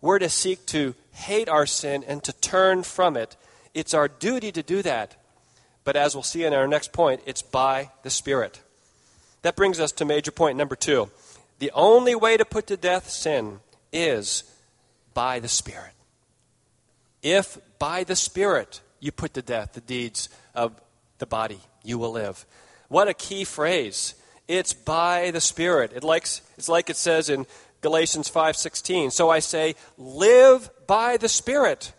We're 0.00 0.20
to 0.20 0.28
seek 0.28 0.66
to 0.66 0.94
hate 1.12 1.48
our 1.48 1.66
sin 1.66 2.04
and 2.06 2.22
to 2.24 2.32
turn 2.32 2.82
from 2.82 3.16
it. 3.16 3.36
It's 3.74 3.94
our 3.94 4.08
duty 4.08 4.52
to 4.52 4.62
do 4.62 4.82
that. 4.82 5.16
But 5.84 5.96
as 5.96 6.14
we'll 6.14 6.22
see 6.22 6.44
in 6.44 6.54
our 6.54 6.68
next 6.68 6.92
point, 6.92 7.22
it's 7.26 7.42
by 7.42 7.90
the 8.02 8.10
Spirit. 8.10 8.60
That 9.42 9.56
brings 9.56 9.80
us 9.80 9.92
to 9.92 10.04
major 10.04 10.30
point 10.30 10.56
number 10.56 10.76
two. 10.76 11.10
The 11.58 11.72
only 11.74 12.14
way 12.14 12.36
to 12.36 12.44
put 12.44 12.66
to 12.68 12.76
death 12.76 13.08
sin 13.08 13.60
is 13.92 14.44
by 15.14 15.40
the 15.40 15.48
Spirit. 15.48 15.92
If 17.22 17.58
by 17.78 18.04
the 18.04 18.16
Spirit 18.16 18.80
you 19.00 19.12
put 19.12 19.34
to 19.34 19.42
death 19.42 19.72
the 19.72 19.80
deeds 19.80 20.28
of 20.54 20.80
the 21.18 21.26
body, 21.26 21.60
you 21.84 21.98
will 21.98 22.12
live. 22.12 22.46
What 22.88 23.08
a 23.08 23.14
key 23.14 23.44
phrase. 23.44 24.14
It's 24.48 24.72
by 24.72 25.30
the 25.30 25.40
Spirit. 25.40 25.92
It 25.94 26.04
likes, 26.04 26.42
it's 26.58 26.68
like 26.68 26.90
it 26.90 26.96
says 26.96 27.30
in 27.30 27.46
Galatians 27.80 28.28
5:16. 28.28 29.12
So 29.12 29.30
I 29.30 29.38
say, 29.38 29.74
live 29.96 30.70
by 30.86 31.16
the 31.16 31.28
Spirit. 31.28 31.92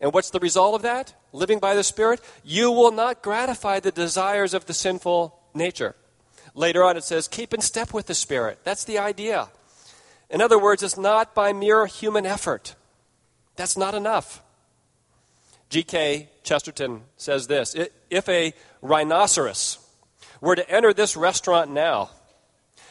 And 0.00 0.12
what's 0.12 0.30
the 0.30 0.38
result 0.38 0.74
of 0.74 0.82
that? 0.82 1.14
Living 1.32 1.58
by 1.58 1.74
the 1.74 1.82
Spirit? 1.82 2.20
You 2.44 2.70
will 2.70 2.92
not 2.92 3.22
gratify 3.22 3.80
the 3.80 3.90
desires 3.90 4.54
of 4.54 4.66
the 4.66 4.74
sinful 4.74 5.38
nature. 5.54 5.96
Later 6.54 6.84
on, 6.84 6.96
it 6.96 7.04
says, 7.04 7.28
keep 7.28 7.52
in 7.52 7.60
step 7.60 7.92
with 7.92 8.06
the 8.06 8.14
Spirit. 8.14 8.60
That's 8.64 8.84
the 8.84 8.98
idea. 8.98 9.48
In 10.30 10.40
other 10.40 10.58
words, 10.58 10.82
it's 10.82 10.98
not 10.98 11.34
by 11.34 11.52
mere 11.52 11.86
human 11.86 12.26
effort. 12.26 12.74
That's 13.56 13.76
not 13.76 13.94
enough. 13.94 14.42
G.K. 15.68 16.28
Chesterton 16.42 17.02
says 17.16 17.46
this 17.46 17.74
If 18.08 18.28
a 18.28 18.54
rhinoceros 18.80 19.78
were 20.40 20.56
to 20.56 20.70
enter 20.70 20.92
this 20.92 21.16
restaurant 21.16 21.70
now, 21.70 22.10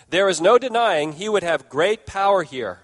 there 0.09 0.29
is 0.29 0.41
no 0.41 0.57
denying 0.57 1.13
he 1.13 1.29
would 1.29 1.43
have 1.43 1.69
great 1.69 2.05
power 2.05 2.43
here. 2.43 2.81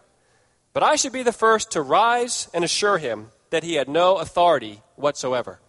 But 0.74 0.84
I 0.84 0.96
should 0.96 1.14
be 1.14 1.24
the 1.24 1.32
first 1.32 1.72
to 1.72 1.82
rise 1.82 2.50
and 2.54 2.64
assure 2.64 2.98
him 2.98 3.30
that 3.54 3.64
he 3.64 3.76
had 3.76 3.88
no 3.88 4.18
authority 4.18 4.82
whatsoever. 4.96 5.60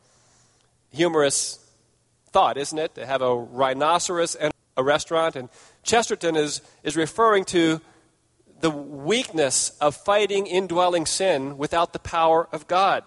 Humorous 0.90 1.59
thought, 2.31 2.57
isn't 2.57 2.79
it? 2.79 2.94
To 2.94 3.05
have 3.05 3.20
a 3.20 3.37
rhinoceros 3.37 4.35
and 4.35 4.55
a 4.75 4.83
restaurant. 4.83 5.37
And 5.37 5.51
Chesterton 5.83 6.35
is, 6.35 6.62
is 6.83 6.97
referring 6.97 7.44
to 7.47 7.83
the 8.61 8.70
weakness 8.70 9.77
of 9.83 9.94
fighting 9.94 10.47
indwelling 10.47 11.05
sin 11.05 11.59
without 11.59 11.92
the 11.92 11.99
power 11.99 12.49
of 12.53 12.66
God. 12.66 13.05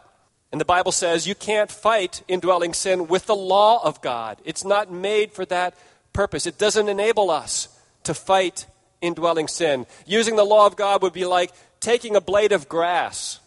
And 0.51 0.61
the 0.61 0.65
Bible 0.65 0.91
says 0.91 1.27
you 1.27 1.33
can't 1.33 1.71
fight 1.71 2.21
indwelling 2.27 2.75
sin 2.75 3.07
with 3.07 3.25
the 3.25 3.35
law 3.35 3.83
of 3.83 3.99
God. 4.03 4.39
It's 4.45 4.63
not 4.63 4.91
made 4.91 5.33
for 5.33 5.45
that 5.45 5.73
purpose. 6.13 6.45
It 6.45 6.59
doesn't 6.59 6.87
enable 6.87 7.31
us 7.31 7.67
to 8.03 8.13
fight 8.13 8.67
indwelling 9.01 9.47
sin. 9.47 9.87
Using 10.05 10.35
the 10.35 10.45
law 10.45 10.67
of 10.67 10.75
God 10.75 11.01
would 11.01 11.13
be 11.13 11.25
like 11.25 11.51
taking 11.79 12.15
a 12.15 12.21
blade 12.21 12.51
of 12.51 12.69
grass 12.69 13.39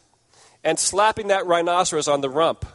and 0.65 0.79
slapping 0.79 1.29
that 1.29 1.47
rhinoceros 1.47 2.09
on 2.09 2.21
the 2.21 2.31
rump. 2.31 2.67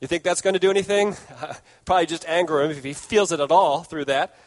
You 0.00 0.08
think 0.08 0.22
that's 0.22 0.42
going 0.42 0.54
to 0.54 0.60
do 0.60 0.70
anything? 0.70 1.16
Probably 1.84 2.06
just 2.06 2.26
anger 2.28 2.62
him 2.62 2.70
if 2.70 2.84
he 2.84 2.92
feels 2.92 3.32
it 3.32 3.40
at 3.40 3.50
all 3.50 3.82
through 3.82 4.06
that. 4.06 4.38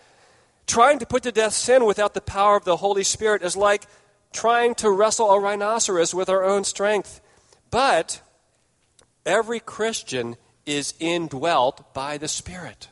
Trying 0.68 1.00
to 1.00 1.06
put 1.06 1.24
to 1.24 1.32
death 1.32 1.54
sin 1.54 1.86
without 1.86 2.14
the 2.14 2.22
power 2.22 2.56
of 2.56 2.66
the 2.66 2.78
Holy 2.78 3.04
Spirit 3.04 3.42
is 3.42 3.58
like 3.58 3.86
trying 4.32 4.76
to 4.76 4.92
wrestle 4.92 5.32
a 5.32 5.40
rhinoceros 5.40 6.14
with 6.14 6.30
our 6.30 6.44
own 6.44 6.64
strength. 6.64 7.20
But 7.72 8.22
Every 9.30 9.60
Christian 9.60 10.38
is 10.66 10.96
indwelt 11.00 11.94
by 11.94 12.18
the 12.18 12.28
Spirit. 12.28 12.90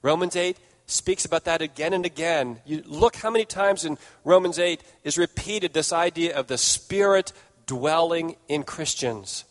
Romans 0.00 0.36
8 0.36 0.56
speaks 0.86 1.26
about 1.26 1.44
that 1.44 1.60
again 1.62 1.92
and 1.92 2.06
again. 2.06 2.60
You 2.64 2.82
look 2.86 3.16
how 3.16 3.30
many 3.30 3.44
times 3.44 3.84
in 3.84 3.98
Romans 4.24 4.58
8 4.58 4.82
is 5.02 5.18
repeated 5.18 5.72
this 5.72 5.92
idea 5.92 6.36
of 6.38 6.46
the 6.46 6.58
Spirit 6.58 7.34
dwelling 7.66 8.36
in 8.48 8.62
Christians. 8.62 9.44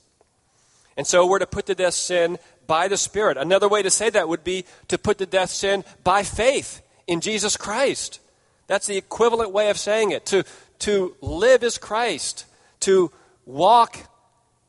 And 0.96 1.08
so 1.08 1.26
we're 1.26 1.40
to 1.40 1.48
put 1.48 1.66
to 1.68 1.76
death 1.76 1.96
sin 1.96 2.38
by 2.68 2.88
the 2.88 2.98
Spirit. 2.98 3.38
Another 3.38 3.68
way 3.68 3.82
to 3.82 3.90
say 3.90 4.10
that 4.10 4.30
would 4.30 4.44
be 4.44 4.66
to 4.88 4.98
put 4.98 5.18
to 5.18 5.26
death 5.26 5.50
sin 5.50 5.84
by 6.04 6.24
faith 6.24 6.82
in 7.08 7.22
Jesus 7.22 7.58
Christ. 7.58 8.20
That's 8.68 8.88
the 8.88 8.98
equivalent 8.98 9.52
way 9.52 9.70
of 9.70 9.78
saying 9.78 10.12
it. 10.12 10.26
To, 10.28 10.44
to 10.80 11.16
live 11.22 11.64
as 11.64 11.78
Christ, 11.78 12.46
to 12.82 13.12
walk 13.46 13.98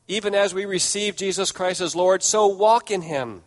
even 0.07 0.35
as 0.35 0.53
we 0.53 0.65
receive 0.65 1.15
Jesus 1.15 1.51
Christ 1.51 1.81
as 1.81 1.95
Lord, 1.95 2.21
so 2.21 2.47
walk 2.47 2.91
in 2.91 3.01
Him. 3.01 3.41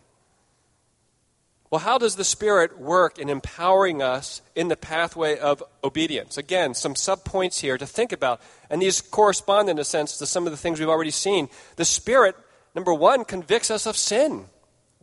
Well, 1.71 1.79
how 1.79 1.99
does 1.99 2.15
the 2.15 2.23
Spirit 2.23 2.79
work 2.79 3.19
in 3.19 3.29
empowering 3.29 4.01
us 4.01 4.41
in 4.55 4.69
the 4.69 4.75
pathway 4.75 5.37
of 5.37 5.63
obedience? 5.83 6.35
Again, 6.35 6.73
some 6.73 6.95
subpoints 6.95 7.59
here 7.59 7.77
to 7.77 7.85
think 7.85 8.11
about, 8.11 8.41
and 8.71 8.81
these 8.81 9.01
correspond, 9.01 9.69
in 9.69 9.77
a 9.77 9.83
sense, 9.83 10.17
to 10.17 10.25
some 10.25 10.47
of 10.47 10.51
the 10.51 10.57
things 10.57 10.79
we've 10.79 10.89
already 10.89 11.11
seen. 11.11 11.47
The 11.75 11.85
Spirit, 11.85 12.35
number 12.73 12.93
one, 12.93 13.23
convicts 13.23 13.69
us 13.69 13.85
of 13.85 13.95
sin. 13.95 14.45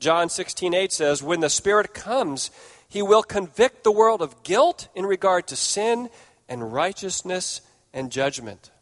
John 0.01 0.29
16, 0.29 0.75
8 0.75 0.93
says, 0.93 1.23
When 1.23 1.41
the 1.41 1.49
Spirit 1.49 1.95
comes, 1.95 2.51
He 2.89 3.01
will 3.01 3.23
convict 3.23 3.85
the 3.85 3.93
world 3.93 4.21
of 4.21 4.43
guilt 4.43 4.89
in 4.97 5.07
regard 5.07 5.47
to 5.49 5.57
sin 5.57 6.11
and 6.49 6.73
righteousness 6.73 7.61
and 7.93 8.11
judgment. 8.11 8.73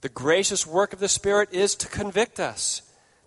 The 0.00 0.08
gracious 0.08 0.66
work 0.66 0.94
of 0.94 1.00
the 1.00 1.08
Spirit 1.08 1.50
is 1.52 1.74
to 1.76 1.88
convict 1.88 2.40
us. 2.40 2.80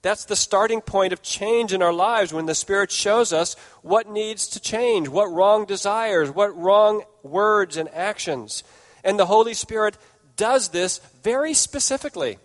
That's 0.08 0.24
the 0.24 0.38
starting 0.38 0.80
point 0.80 1.12
of 1.12 1.22
change 1.22 1.74
in 1.74 1.82
our 1.82 1.92
lives 1.92 2.32
when 2.32 2.46
the 2.46 2.56
Spirit 2.56 2.92
shows 2.92 3.34
us 3.34 3.58
what 3.82 4.08
needs 4.10 4.48
to 4.48 4.60
change, 4.62 5.10
what 5.10 5.30
wrong 5.30 5.66
desires, 5.66 6.32
what 6.32 6.58
wrong 6.58 7.04
words 7.24 7.76
and 7.76 7.90
actions. 7.90 8.64
And 9.04 9.20
the 9.20 9.26
Holy 9.26 9.54
Spirit 9.54 9.98
does 10.38 10.70
this 10.70 11.00
very 11.24 11.54
specifically. 11.54 12.38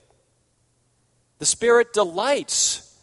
The 1.38 1.46
Spirit 1.46 1.92
delights 1.92 2.98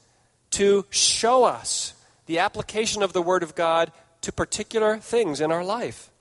to 0.51 0.85
show 0.89 1.45
us 1.45 1.93
the 2.25 2.39
application 2.39 3.01
of 3.01 3.13
the 3.13 3.21
Word 3.21 3.43
of 3.43 3.55
God 3.55 3.93
to 4.23 4.33
particular 4.33 4.97
things 4.97 5.39
in 5.39 5.53
our 5.53 5.63
life 5.63 6.11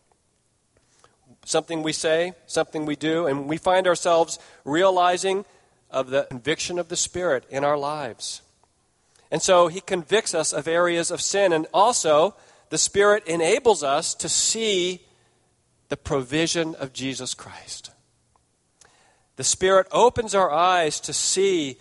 something 1.45 1.83
we 1.83 1.93
say, 1.93 2.35
something 2.47 2.85
we 2.85 2.95
do, 2.95 3.27
and 3.27 3.49
we 3.49 3.57
find 3.57 3.87
ourselves 3.87 4.39
realizing 4.67 5.47
of 5.91 6.11
the 6.11 6.25
conviction 6.25 6.79
of 6.79 6.89
the 6.89 6.97
Spirit 6.97 7.45
in 7.51 7.65
our 7.65 7.79
lives. 7.79 8.43
And 9.31 9.43
so 9.43 9.69
he 9.69 9.81
convicts 9.81 10.35
us 10.35 10.53
of 10.53 10.67
areas 10.67 11.11
of 11.11 11.21
sin, 11.21 11.53
and 11.53 11.67
also 11.73 12.35
the 12.71 12.79
Spirit 12.79 13.27
enables 13.27 13.83
us 13.83 14.15
to 14.15 14.29
see 14.29 15.03
the 15.89 15.97
provision 15.97 16.75
of 16.75 16.93
Jesus 16.93 17.35
Christ. 17.35 17.91
The 19.37 19.45
Spirit 19.45 19.87
opens 19.93 20.35
our 20.35 20.51
eyes 20.51 21.01
to 21.01 21.13
see 21.13 21.79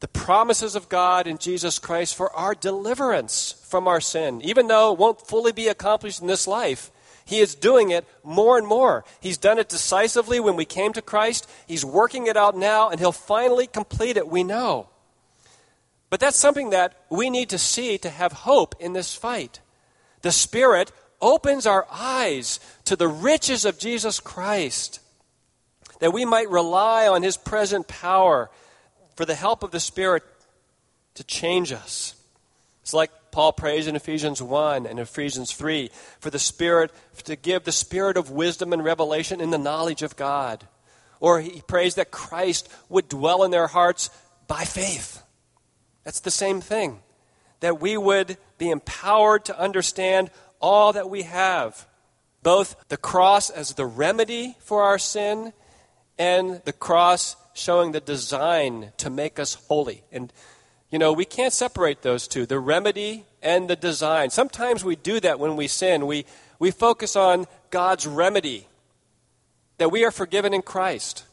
the 0.00 0.08
promises 0.08 0.74
of 0.74 0.88
God 0.88 1.28
in 1.28 1.38
Jesus 1.38 1.78
Christ 1.78 2.16
for 2.16 2.34
our 2.34 2.54
deliverance 2.54 3.54
from 3.68 3.86
our 3.86 4.00
sin. 4.00 4.40
Even 4.42 4.66
though 4.66 4.92
it 4.92 4.98
won't 4.98 5.26
fully 5.26 5.52
be 5.52 5.68
accomplished 5.68 6.20
in 6.20 6.26
this 6.26 6.48
life, 6.48 6.90
he 7.24 7.40
is 7.40 7.54
doing 7.54 7.90
it 7.90 8.06
more 8.22 8.58
and 8.58 8.66
more. 8.66 9.04
He's 9.20 9.38
done 9.38 9.58
it 9.58 9.68
decisively 9.68 10.40
when 10.40 10.56
we 10.56 10.64
came 10.64 10.92
to 10.92 11.02
Christ. 11.02 11.48
He's 11.66 11.84
working 11.84 12.26
it 12.26 12.36
out 12.36 12.56
now, 12.56 12.90
and 12.90 13.00
He'll 13.00 13.12
finally 13.12 13.66
complete 13.66 14.16
it, 14.16 14.28
we 14.28 14.44
know. 14.44 14.88
But 16.10 16.20
that's 16.20 16.38
something 16.38 16.70
that 16.70 16.94
we 17.08 17.30
need 17.30 17.48
to 17.50 17.58
see 17.58 17.96
to 17.98 18.10
have 18.10 18.32
hope 18.32 18.74
in 18.78 18.92
this 18.92 19.14
fight. 19.14 19.60
The 20.22 20.32
Spirit 20.32 20.92
opens 21.20 21.66
our 21.66 21.86
eyes 21.90 22.60
to 22.84 22.96
the 22.96 23.08
riches 23.08 23.64
of 23.64 23.78
Jesus 23.78 24.20
Christ, 24.20 25.00
that 26.00 26.12
we 26.12 26.24
might 26.24 26.50
rely 26.50 27.06
on 27.06 27.22
His 27.22 27.36
present 27.36 27.88
power 27.88 28.50
for 29.14 29.24
the 29.24 29.34
help 29.34 29.62
of 29.62 29.70
the 29.70 29.80
Spirit 29.80 30.24
to 31.14 31.24
change 31.24 31.72
us. 31.72 32.14
It's 32.82 32.92
like 32.92 33.10
Paul 33.32 33.52
prays 33.52 33.86
in 33.86 33.96
Ephesians 33.96 34.40
1 34.40 34.86
and 34.86 35.00
Ephesians 35.00 35.52
3 35.52 35.90
for 36.20 36.30
the 36.30 36.38
Spirit, 36.38 36.92
to 37.24 37.34
give 37.34 37.64
the 37.64 37.72
Spirit 37.72 38.16
of 38.16 38.30
wisdom 38.30 38.72
and 38.72 38.84
revelation 38.84 39.40
in 39.40 39.50
the 39.50 39.58
knowledge 39.58 40.02
of 40.02 40.16
God. 40.16 40.68
Or 41.18 41.40
he 41.40 41.62
prays 41.66 41.96
that 41.96 42.10
Christ 42.10 42.68
would 42.88 43.08
dwell 43.08 43.42
in 43.42 43.50
their 43.50 43.66
hearts 43.66 44.10
by 44.46 44.64
faith. 44.64 45.22
That's 46.04 46.20
the 46.20 46.30
same 46.30 46.60
thing. 46.60 47.00
That 47.60 47.80
we 47.80 47.96
would 47.96 48.36
be 48.58 48.70
empowered 48.70 49.46
to 49.46 49.58
understand 49.58 50.30
all 50.60 50.92
that 50.92 51.08
we 51.08 51.22
have 51.22 51.86
both 52.42 52.76
the 52.88 52.96
cross 52.96 53.50
as 53.50 53.74
the 53.74 53.86
remedy 53.86 54.56
for 54.60 54.82
our 54.82 54.98
sin 54.98 55.52
and 56.18 56.60
the 56.64 56.72
cross 56.72 57.36
showing 57.54 57.92
the 57.92 58.00
design 58.00 58.92
to 58.96 59.10
make 59.10 59.38
us 59.38 59.54
holy. 59.54 60.02
And, 60.10 60.32
you 60.92 60.98
know, 60.98 61.12
we 61.12 61.24
can't 61.24 61.54
separate 61.54 62.02
those 62.02 62.28
two 62.28 62.44
the 62.44 62.60
remedy 62.60 63.24
and 63.42 63.68
the 63.68 63.74
design. 63.74 64.28
Sometimes 64.30 64.84
we 64.84 64.94
do 64.94 65.18
that 65.20 65.40
when 65.40 65.56
we 65.56 65.66
sin. 65.66 66.06
We, 66.06 66.26
we 66.58 66.70
focus 66.70 67.16
on 67.16 67.46
God's 67.70 68.06
remedy, 68.06 68.68
that 69.78 69.90
we 69.90 70.04
are 70.04 70.10
forgiven 70.10 70.52
in 70.52 70.60
Christ. 70.60 71.24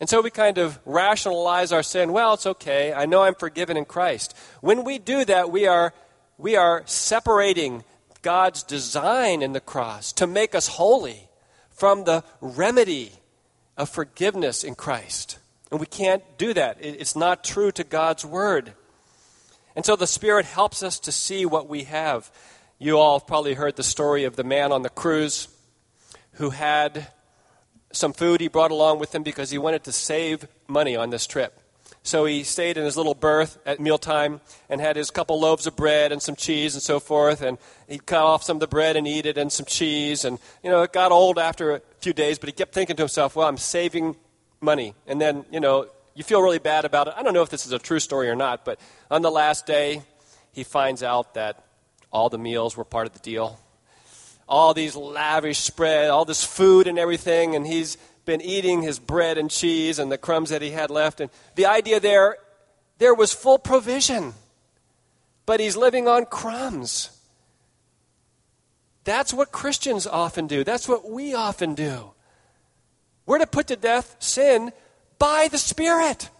And 0.00 0.08
so 0.08 0.20
we 0.20 0.30
kind 0.30 0.58
of 0.58 0.78
rationalize 0.84 1.72
our 1.72 1.82
sin. 1.82 2.12
Well, 2.12 2.34
it's 2.34 2.46
okay. 2.46 2.92
I 2.92 3.06
know 3.06 3.22
I'm 3.22 3.34
forgiven 3.34 3.76
in 3.76 3.86
Christ. 3.86 4.36
When 4.60 4.84
we 4.84 4.98
do 4.98 5.24
that, 5.24 5.50
we 5.50 5.66
are, 5.66 5.94
we 6.36 6.54
are 6.54 6.82
separating 6.84 7.82
God's 8.20 8.62
design 8.62 9.40
in 9.42 9.54
the 9.54 9.60
cross 9.60 10.12
to 10.12 10.26
make 10.26 10.54
us 10.54 10.68
holy 10.68 11.28
from 11.70 12.04
the 12.04 12.22
remedy 12.40 13.12
of 13.78 13.88
forgiveness 13.88 14.62
in 14.62 14.74
Christ. 14.74 15.38
And 15.70 15.80
we 15.80 15.86
can't 15.86 16.22
do 16.38 16.54
that. 16.54 16.78
It's 16.80 17.14
not 17.14 17.44
true 17.44 17.70
to 17.72 17.84
God's 17.84 18.24
word. 18.24 18.72
And 19.76 19.84
so 19.84 19.96
the 19.96 20.06
Spirit 20.06 20.46
helps 20.46 20.82
us 20.82 20.98
to 21.00 21.12
see 21.12 21.44
what 21.46 21.68
we 21.68 21.84
have. 21.84 22.30
You 22.78 22.98
all 22.98 23.18
have 23.18 23.26
probably 23.26 23.54
heard 23.54 23.76
the 23.76 23.82
story 23.82 24.24
of 24.24 24.36
the 24.36 24.44
man 24.44 24.72
on 24.72 24.82
the 24.82 24.88
cruise 24.88 25.48
who 26.32 26.50
had 26.50 27.08
some 27.92 28.12
food 28.12 28.40
he 28.40 28.48
brought 28.48 28.70
along 28.70 28.98
with 28.98 29.14
him 29.14 29.22
because 29.22 29.50
he 29.50 29.58
wanted 29.58 29.84
to 29.84 29.92
save 29.92 30.46
money 30.68 30.96
on 30.96 31.10
this 31.10 31.26
trip. 31.26 31.60
So 32.02 32.24
he 32.24 32.42
stayed 32.44 32.78
in 32.78 32.84
his 32.84 32.96
little 32.96 33.14
berth 33.14 33.58
at 33.66 33.80
mealtime 33.80 34.40
and 34.68 34.80
had 34.80 34.96
his 34.96 35.10
couple 35.10 35.38
loaves 35.38 35.66
of 35.66 35.76
bread 35.76 36.12
and 36.12 36.22
some 36.22 36.36
cheese 36.36 36.74
and 36.74 36.82
so 36.82 37.00
forth. 37.00 37.42
And 37.42 37.58
he'd 37.88 38.06
cut 38.06 38.22
off 38.22 38.42
some 38.42 38.56
of 38.56 38.60
the 38.60 38.66
bread 38.66 38.96
and 38.96 39.06
eat 39.06 39.26
it 39.26 39.36
and 39.36 39.52
some 39.52 39.66
cheese. 39.66 40.24
And, 40.24 40.38
you 40.62 40.70
know, 40.70 40.82
it 40.82 40.92
got 40.92 41.12
old 41.12 41.38
after 41.38 41.72
a 41.72 41.82
few 42.00 42.12
days, 42.12 42.38
but 42.38 42.48
he 42.48 42.52
kept 42.52 42.72
thinking 42.72 42.96
to 42.96 43.02
himself, 43.02 43.36
well, 43.36 43.48
I'm 43.48 43.58
saving 43.58 44.16
money. 44.60 44.94
And 45.06 45.20
then, 45.20 45.44
you 45.50 45.60
know, 45.60 45.88
you 46.14 46.24
feel 46.24 46.42
really 46.42 46.58
bad 46.58 46.84
about 46.84 47.08
it. 47.08 47.14
I 47.16 47.22
don't 47.22 47.34
know 47.34 47.42
if 47.42 47.50
this 47.50 47.66
is 47.66 47.72
a 47.72 47.78
true 47.78 48.00
story 48.00 48.28
or 48.28 48.36
not, 48.36 48.64
but 48.64 48.80
on 49.10 49.22
the 49.22 49.30
last 49.30 49.66
day, 49.66 50.02
he 50.52 50.64
finds 50.64 51.02
out 51.02 51.34
that 51.34 51.64
all 52.10 52.28
the 52.28 52.38
meals 52.38 52.76
were 52.76 52.84
part 52.84 53.06
of 53.06 53.12
the 53.12 53.20
deal. 53.20 53.60
All 54.48 54.74
these 54.74 54.96
lavish 54.96 55.58
spread, 55.58 56.10
all 56.10 56.24
this 56.24 56.42
food 56.42 56.86
and 56.86 56.98
everything, 56.98 57.54
and 57.54 57.66
he's 57.66 57.98
been 58.24 58.40
eating 58.40 58.82
his 58.82 58.98
bread 58.98 59.38
and 59.38 59.50
cheese 59.50 59.98
and 59.98 60.10
the 60.10 60.18
crumbs 60.18 60.50
that 60.50 60.62
he 60.62 60.70
had 60.70 60.90
left. 60.90 61.20
And 61.20 61.30
the 61.54 61.66
idea 61.66 62.00
there, 62.00 62.38
there 62.98 63.14
was 63.14 63.32
full 63.32 63.58
provision, 63.58 64.34
but 65.46 65.60
he's 65.60 65.76
living 65.76 66.08
on 66.08 66.26
crumbs. 66.26 67.10
That's 69.04 69.32
what 69.32 69.52
Christians 69.52 70.06
often 70.06 70.46
do. 70.46 70.64
That's 70.64 70.88
what 70.88 71.08
we 71.10 71.32
often 71.32 71.74
do. 71.74 72.12
We're 73.28 73.38
to 73.38 73.46
put 73.46 73.68
to 73.68 73.76
death 73.76 74.16
sin 74.18 74.72
by 75.18 75.48
the 75.52 75.58
Spirit. 75.58 76.30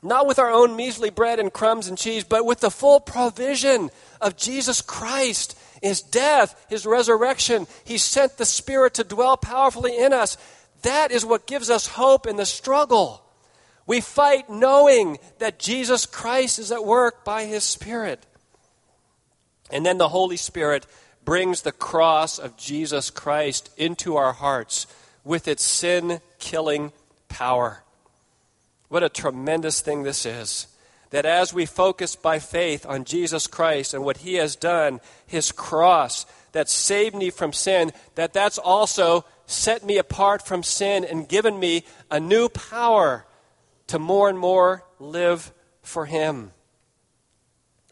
Not 0.00 0.26
with 0.26 0.38
our 0.38 0.50
own 0.50 0.76
measly 0.76 1.10
bread 1.10 1.40
and 1.40 1.52
crumbs 1.52 1.88
and 1.88 1.98
cheese, 1.98 2.24
but 2.24 2.46
with 2.46 2.60
the 2.60 2.70
full 2.70 3.00
provision 3.00 3.90
of 4.20 4.36
Jesus 4.36 4.80
Christ 4.80 5.58
his 5.84 6.00
death, 6.00 6.64
his 6.70 6.86
resurrection. 6.86 7.66
He 7.84 7.98
sent 7.98 8.38
the 8.38 8.46
Spirit 8.46 8.94
to 8.94 9.04
dwell 9.04 9.36
powerfully 9.36 9.98
in 9.98 10.14
us. 10.14 10.38
That 10.80 11.10
is 11.10 11.26
what 11.26 11.46
gives 11.46 11.68
us 11.68 11.88
hope 11.88 12.26
in 12.26 12.36
the 12.36 12.46
struggle. 12.46 13.22
We 13.86 14.00
fight 14.00 14.48
knowing 14.48 15.18
that 15.40 15.58
Jesus 15.58 16.06
Christ 16.06 16.58
is 16.58 16.72
at 16.72 16.86
work 16.86 17.22
by 17.22 17.44
his 17.44 17.64
Spirit. 17.64 18.24
And 19.70 19.84
then 19.84 19.98
the 19.98 20.08
Holy 20.08 20.38
Spirit 20.38 20.86
brings 21.24 21.62
the 21.62 21.72
cross 21.72 22.38
of 22.38 22.56
Jesus 22.56 23.10
Christ 23.10 23.68
into 23.76 24.16
our 24.16 24.32
hearts 24.32 24.86
with 25.24 25.48
its 25.48 25.62
sin 25.62 26.20
killing 26.38 26.92
power. 27.28 27.82
What 28.88 29.02
a 29.02 29.08
tremendous 29.08 29.80
thing 29.80 30.02
this 30.02 30.26
is 30.26 30.68
that 31.10 31.26
as 31.26 31.54
we 31.54 31.64
focus 31.64 32.16
by 32.16 32.40
faith 32.40 32.84
on 32.84 33.04
Jesus 33.04 33.46
Christ 33.46 33.94
and 33.94 34.04
what 34.04 34.16
he 34.18 34.34
has 34.34 34.56
done, 34.56 35.00
his 35.26 35.52
cross 35.52 36.26
that 36.50 36.68
saved 36.68 37.14
me 37.14 37.30
from 37.30 37.52
sin, 37.52 37.92
that 38.16 38.32
that's 38.32 38.58
also 38.58 39.24
set 39.46 39.84
me 39.84 39.96
apart 39.96 40.44
from 40.44 40.64
sin 40.64 41.04
and 41.04 41.28
given 41.28 41.60
me 41.60 41.84
a 42.10 42.18
new 42.18 42.48
power 42.48 43.24
to 43.86 43.98
more 44.00 44.28
and 44.28 44.38
more 44.38 44.82
live 44.98 45.52
for 45.82 46.06
him. 46.06 46.50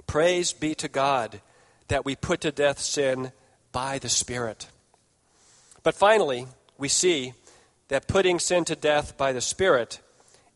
Praise 0.09 0.53
be 0.53 0.75
to 0.75 0.89
God 0.89 1.41
that 1.89 2.05
we 2.05 2.17
put 2.17 2.41
to 2.41 2.51
death 2.51 2.81
sin 2.81 3.31
by 3.71 3.99
the 3.99 4.09
Spirit. 4.09 4.69
But 5.83 5.95
finally, 5.95 6.47
we 6.79 6.89
see 6.89 7.35
that 7.89 8.09
putting 8.09 8.39
sin 8.39 8.65
to 8.65 8.77
death 8.77 9.17
by 9.17 9.33
the 9.33 9.41
Spirit 9.41 10.01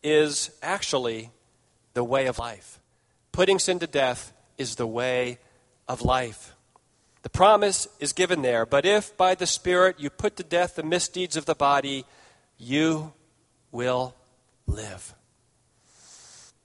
is 0.03 0.51
actually 0.63 1.31
the 1.95 2.05
way 2.05 2.27
of 2.27 2.39
life. 2.39 2.81
Putting 3.33 3.59
sin 3.59 3.79
to 3.81 3.87
death 3.87 4.33
is 4.59 4.77
the 4.77 4.87
way 4.87 5.39
of 5.89 6.03
life. 6.03 6.55
The 7.23 7.31
promise 7.31 7.89
is 7.99 8.13
given 8.13 8.43
there, 8.43 8.65
but 8.65 8.87
if 8.87 9.17
by 9.17 9.35
the 9.35 9.47
Spirit 9.47 9.99
you 9.99 10.11
put 10.11 10.37
to 10.37 10.43
death 10.43 10.77
the 10.77 10.83
misdeeds 10.83 11.37
of 11.37 11.45
the 11.45 11.55
body, 11.55 12.05
you 12.57 13.13
will 13.73 14.15
live. 14.67 15.15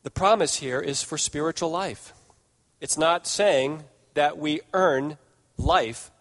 The 0.04 0.12
promise 0.12 0.56
here 0.56 0.80
is 0.80 1.04
for 1.04 1.18
spiritual 1.18 1.72
life. 1.72 2.14
It's 2.80 2.98
not 2.98 3.28
saying 3.28 3.84
that 4.14 4.38
we 4.38 4.62
earn 4.74 5.18
life 5.58 6.12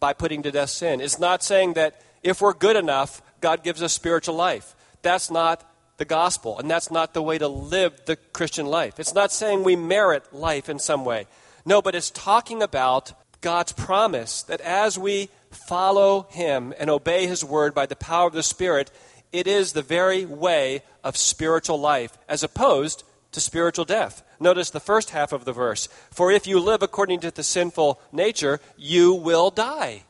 by 0.00 0.12
putting 0.12 0.42
to 0.42 0.50
death 0.50 0.70
sin. 0.70 1.00
It's 1.00 1.18
not 1.18 1.42
saying 1.42 1.74
that 1.74 2.00
if 2.28 2.40
we're 2.40 2.54
good 2.54 2.76
enough, 2.76 3.22
God 3.40 3.62
gives 3.62 3.82
us 3.82 3.92
spiritual 3.92 4.34
life. 4.34 4.74
That's 5.02 5.30
not 5.30 5.64
the 5.96 6.04
gospel, 6.04 6.58
and 6.58 6.70
that's 6.70 6.90
not 6.90 7.12
the 7.12 7.22
way 7.22 7.38
to 7.38 7.48
live 7.48 8.00
the 8.06 8.16
Christian 8.16 8.66
life. 8.66 8.98
It's 9.00 9.14
not 9.14 9.32
saying 9.32 9.62
we 9.62 9.76
merit 9.76 10.32
life 10.32 10.68
in 10.68 10.78
some 10.78 11.04
way. 11.04 11.26
No, 11.64 11.82
but 11.82 11.94
it's 11.94 12.10
talking 12.10 12.62
about 12.62 13.12
God's 13.40 13.72
promise 13.72 14.42
that 14.44 14.60
as 14.60 14.98
we 14.98 15.28
follow 15.50 16.26
Him 16.30 16.72
and 16.78 16.88
obey 16.88 17.26
His 17.26 17.44
word 17.44 17.74
by 17.74 17.86
the 17.86 17.96
power 17.96 18.26
of 18.26 18.32
the 18.32 18.42
Spirit, 18.42 18.90
it 19.32 19.46
is 19.46 19.72
the 19.72 19.82
very 19.82 20.24
way 20.24 20.82
of 21.04 21.16
spiritual 21.16 21.80
life, 21.80 22.16
as 22.28 22.42
opposed 22.42 23.04
to 23.32 23.40
spiritual 23.40 23.84
death. 23.84 24.22
Notice 24.40 24.70
the 24.70 24.80
first 24.80 25.10
half 25.10 25.32
of 25.32 25.44
the 25.44 25.52
verse 25.52 25.88
For 26.10 26.30
if 26.30 26.46
you 26.46 26.60
live 26.60 26.82
according 26.82 27.20
to 27.20 27.30
the 27.30 27.42
sinful 27.42 28.00
nature, 28.12 28.60
you 28.76 29.14
will 29.14 29.50
die. 29.50 30.04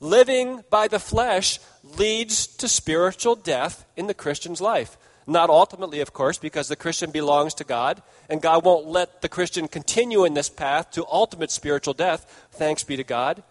Living 0.00 0.62
by 0.70 0.88
the 0.88 0.98
flesh 0.98 1.58
leads 1.82 2.46
to 2.46 2.68
spiritual 2.68 3.34
death 3.34 3.84
in 3.96 4.06
the 4.06 4.14
Christian's 4.14 4.60
life. 4.60 4.96
Not 5.26 5.50
ultimately, 5.50 6.00
of 6.00 6.12
course, 6.12 6.38
because 6.38 6.68
the 6.68 6.76
Christian 6.76 7.10
belongs 7.10 7.52
to 7.54 7.64
God, 7.64 8.02
and 8.30 8.40
God 8.40 8.64
won't 8.64 8.86
let 8.86 9.20
the 9.20 9.28
Christian 9.28 9.68
continue 9.68 10.24
in 10.24 10.34
this 10.34 10.48
path 10.48 10.90
to 10.92 11.04
ultimate 11.10 11.50
spiritual 11.50 11.94
death, 11.94 12.46
thanks 12.52 12.84
be 12.84 12.96
to 12.96 13.04
God. 13.04 13.42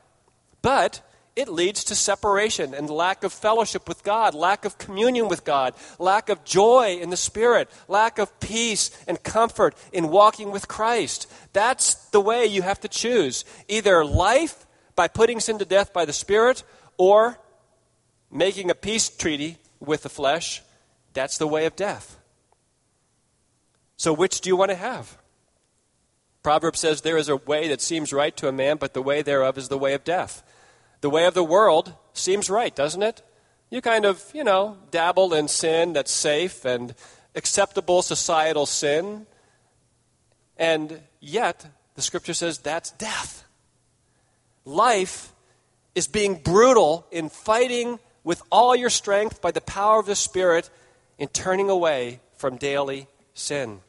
But 0.61 1.01
it 1.35 1.47
leads 1.47 1.83
to 1.83 1.95
separation 1.95 2.73
and 2.73 2.89
lack 2.89 3.23
of 3.23 3.31
fellowship 3.31 3.87
with 3.87 4.03
God, 4.03 4.33
lack 4.33 4.65
of 4.65 4.79
communion 4.79 5.27
with 5.27 5.43
God, 5.43 5.75
lack 5.99 6.29
of 6.29 6.43
joy 6.43 6.97
in 6.99 7.11
the 7.11 7.17
Spirit, 7.17 7.69
lack 7.87 8.17
of 8.17 8.39
peace 8.39 8.89
and 9.07 9.21
comfort 9.21 9.75
in 9.93 10.09
walking 10.09 10.49
with 10.49 10.67
Christ. 10.67 11.31
That's 11.53 11.93
the 12.09 12.19
way 12.21 12.47
you 12.47 12.63
have 12.63 12.79
to 12.79 12.87
choose 12.87 13.45
either 13.67 14.03
life 14.03 14.65
by 14.97 15.07
putting 15.07 15.39
sin 15.39 15.59
to 15.59 15.65
death 15.65 15.93
by 15.93 16.03
the 16.03 16.11
Spirit 16.11 16.63
or 16.97 17.39
making 18.29 18.69
a 18.69 18.75
peace 18.75 19.07
treaty 19.07 19.57
with 19.79 20.03
the 20.03 20.09
flesh, 20.09 20.61
that's 21.13 21.37
the 21.37 21.47
way 21.47 21.65
of 21.65 21.77
death. 21.77 22.19
So, 23.95 24.11
which 24.11 24.41
do 24.41 24.49
you 24.49 24.57
want 24.57 24.71
to 24.71 24.75
have? 24.75 25.17
Proverbs 26.43 26.79
says, 26.79 27.01
There 27.01 27.17
is 27.17 27.29
a 27.29 27.37
way 27.37 27.67
that 27.69 27.81
seems 27.81 28.11
right 28.11 28.35
to 28.37 28.47
a 28.47 28.51
man, 28.51 28.77
but 28.77 28.93
the 28.93 29.01
way 29.01 29.21
thereof 29.21 29.57
is 29.57 29.69
the 29.69 29.77
way 29.77 29.93
of 29.93 30.03
death. 30.03 30.43
The 31.01 31.09
way 31.09 31.25
of 31.25 31.33
the 31.33 31.43
world 31.43 31.93
seems 32.13 32.49
right, 32.49 32.75
doesn't 32.75 33.03
it? 33.03 33.21
You 33.69 33.81
kind 33.81 34.05
of, 34.05 34.23
you 34.33 34.43
know, 34.43 34.77
dabble 34.91 35.33
in 35.33 35.47
sin 35.47 35.93
that's 35.93 36.11
safe 36.11 36.65
and 36.65 36.95
acceptable 37.35 38.01
societal 38.01 38.65
sin. 38.65 39.27
And 40.57 41.01
yet, 41.19 41.67
the 41.95 42.01
scripture 42.01 42.33
says 42.33 42.59
that's 42.59 42.91
death. 42.91 43.46
Life 44.67 45.33
is 45.95 46.07
being 46.07 46.35
brutal 46.35 47.07
in 47.09 47.29
fighting 47.29 47.99
with 48.25 48.41
all 48.51 48.75
your 48.75 48.89
strength 48.89 49.41
by 49.41 49.51
the 49.51 49.61
power 49.61 49.97
of 49.97 50.07
the 50.07 50.13
Spirit 50.13 50.69
in 51.17 51.29
turning 51.29 51.69
away 51.69 52.19
from 52.35 52.57
daily 52.57 53.07
sin. 53.33 53.79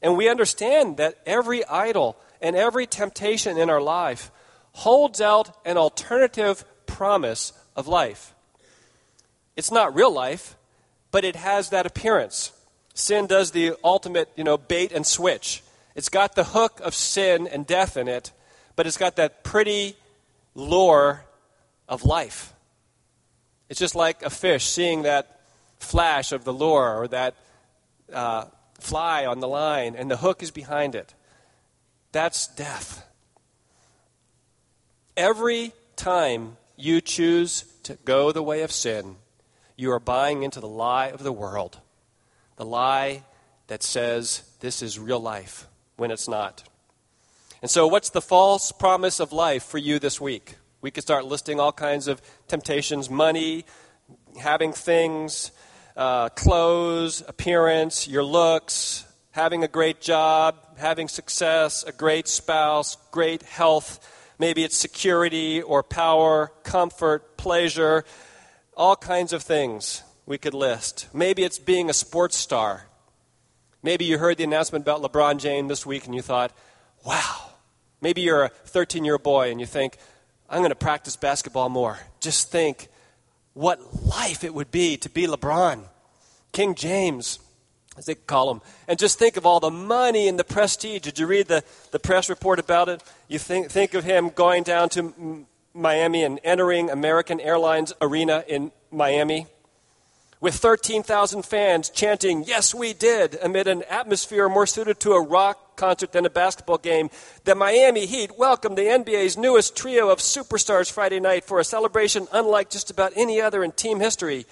And 0.00 0.16
we 0.16 0.28
understand 0.28 0.98
that 0.98 1.18
every 1.26 1.64
idol 1.64 2.16
and 2.40 2.54
every 2.54 2.86
temptation 2.86 3.58
in 3.58 3.68
our 3.68 3.80
life 3.80 4.30
holds 4.70 5.20
out 5.20 5.50
an 5.64 5.76
alternative 5.76 6.64
promise 6.86 7.52
of 7.74 7.88
life. 7.88 8.36
It's 9.56 9.72
not 9.72 9.96
real 9.96 10.12
life, 10.12 10.56
but 11.10 11.24
it 11.24 11.34
has 11.34 11.70
that 11.70 11.86
appearance. 11.86 12.52
Sin 12.94 13.26
does 13.26 13.50
the 13.50 13.74
ultimate, 13.82 14.30
you 14.36 14.44
know, 14.44 14.58
bait 14.58 14.92
and 14.92 15.04
switch. 15.04 15.64
It's 15.96 16.08
got 16.08 16.36
the 16.36 16.44
hook 16.44 16.80
of 16.84 16.94
sin 16.94 17.48
and 17.48 17.66
death 17.66 17.96
in 17.96 18.06
it, 18.06 18.30
but 18.78 18.86
it's 18.86 18.96
got 18.96 19.16
that 19.16 19.42
pretty 19.42 19.96
lure 20.54 21.24
of 21.88 22.04
life. 22.04 22.52
It's 23.68 23.80
just 23.80 23.96
like 23.96 24.22
a 24.22 24.30
fish 24.30 24.66
seeing 24.66 25.02
that 25.02 25.40
flash 25.80 26.30
of 26.30 26.44
the 26.44 26.52
lure 26.52 26.96
or 26.96 27.08
that 27.08 27.34
uh, 28.12 28.44
fly 28.78 29.26
on 29.26 29.40
the 29.40 29.48
line 29.48 29.96
and 29.96 30.08
the 30.08 30.18
hook 30.18 30.44
is 30.44 30.52
behind 30.52 30.94
it. 30.94 31.12
That's 32.12 32.46
death. 32.46 33.04
Every 35.16 35.72
time 35.96 36.56
you 36.76 37.00
choose 37.00 37.64
to 37.82 37.98
go 38.04 38.30
the 38.30 38.44
way 38.44 38.62
of 38.62 38.70
sin, 38.70 39.16
you 39.74 39.90
are 39.90 39.98
buying 39.98 40.44
into 40.44 40.60
the 40.60 40.68
lie 40.68 41.08
of 41.08 41.24
the 41.24 41.32
world. 41.32 41.80
The 42.54 42.64
lie 42.64 43.24
that 43.66 43.82
says 43.82 44.44
this 44.60 44.82
is 44.82 45.00
real 45.00 45.18
life 45.18 45.66
when 45.96 46.12
it's 46.12 46.28
not. 46.28 46.67
And 47.60 47.70
so, 47.70 47.88
what's 47.88 48.10
the 48.10 48.20
false 48.20 48.70
promise 48.70 49.18
of 49.18 49.32
life 49.32 49.64
for 49.64 49.78
you 49.78 49.98
this 49.98 50.20
week? 50.20 50.56
We 50.80 50.92
could 50.92 51.02
start 51.02 51.24
listing 51.24 51.58
all 51.58 51.72
kinds 51.72 52.06
of 52.06 52.22
temptations 52.46 53.10
money, 53.10 53.64
having 54.38 54.72
things, 54.72 55.50
uh, 55.96 56.28
clothes, 56.28 57.22
appearance, 57.26 58.06
your 58.06 58.22
looks, 58.22 59.04
having 59.32 59.64
a 59.64 59.68
great 59.68 60.00
job, 60.00 60.78
having 60.78 61.08
success, 61.08 61.82
a 61.82 61.90
great 61.90 62.28
spouse, 62.28 62.96
great 63.10 63.42
health. 63.42 63.98
Maybe 64.38 64.62
it's 64.62 64.76
security 64.76 65.60
or 65.60 65.82
power, 65.82 66.52
comfort, 66.62 67.36
pleasure, 67.36 68.04
all 68.76 68.94
kinds 68.94 69.32
of 69.32 69.42
things 69.42 70.04
we 70.26 70.38
could 70.38 70.54
list. 70.54 71.08
Maybe 71.12 71.42
it's 71.42 71.58
being 71.58 71.90
a 71.90 71.92
sports 71.92 72.36
star. 72.36 72.86
Maybe 73.82 74.04
you 74.04 74.18
heard 74.18 74.38
the 74.38 74.44
announcement 74.44 74.84
about 74.84 75.02
LeBron 75.02 75.38
James 75.38 75.68
this 75.68 75.84
week 75.84 76.06
and 76.06 76.14
you 76.14 76.22
thought, 76.22 76.52
wow. 77.04 77.47
Maybe 78.00 78.20
you're 78.20 78.44
a 78.44 78.48
13 78.48 79.04
year 79.04 79.18
boy 79.18 79.50
and 79.50 79.60
you 79.60 79.66
think, 79.66 79.98
I'm 80.48 80.58
going 80.58 80.70
to 80.70 80.76
practice 80.76 81.16
basketball 81.16 81.68
more. 81.68 81.98
Just 82.20 82.50
think 82.50 82.88
what 83.54 84.06
life 84.06 84.44
it 84.44 84.54
would 84.54 84.70
be 84.70 84.96
to 84.98 85.10
be 85.10 85.26
LeBron, 85.26 85.84
King 86.52 86.74
James, 86.74 87.38
as 87.96 88.06
they 88.06 88.14
call 88.14 88.50
him. 88.50 88.60
And 88.86 88.98
just 88.98 89.18
think 89.18 89.36
of 89.36 89.44
all 89.44 89.60
the 89.60 89.70
money 89.70 90.28
and 90.28 90.38
the 90.38 90.44
prestige. 90.44 91.02
Did 91.02 91.18
you 91.18 91.26
read 91.26 91.48
the, 91.48 91.64
the 91.90 91.98
press 91.98 92.30
report 92.30 92.58
about 92.58 92.88
it? 92.88 93.02
You 93.26 93.38
think, 93.38 93.70
think 93.70 93.94
of 93.94 94.04
him 94.04 94.30
going 94.30 94.62
down 94.62 94.88
to 94.90 95.46
Miami 95.74 96.22
and 96.24 96.40
entering 96.44 96.90
American 96.90 97.40
Airlines 97.40 97.92
Arena 98.00 98.44
in 98.46 98.72
Miami 98.90 99.46
with 100.40 100.54
13,000 100.54 101.44
fans 101.44 101.90
chanting, 101.90 102.44
Yes, 102.44 102.74
we 102.74 102.92
did, 102.92 103.38
amid 103.42 103.66
an 103.66 103.82
atmosphere 103.84 104.48
more 104.48 104.66
suited 104.66 105.00
to 105.00 105.12
a 105.12 105.22
rock 105.22 105.76
concert 105.76 106.12
than 106.12 106.26
a 106.26 106.30
basketball 106.30 106.78
game. 106.78 107.10
The 107.44 107.54
Miami 107.54 108.06
Heat 108.06 108.38
welcomed 108.38 108.78
the 108.78 108.82
NBA's 108.82 109.36
newest 109.36 109.76
trio 109.76 110.10
of 110.10 110.18
superstars 110.18 110.90
Friday 110.90 111.20
night 111.20 111.44
for 111.44 111.58
a 111.58 111.64
celebration 111.64 112.28
unlike 112.32 112.70
just 112.70 112.90
about 112.90 113.12
any 113.16 113.40
other 113.40 113.64
in 113.64 113.72
team 113.72 114.00
history. 114.00 114.46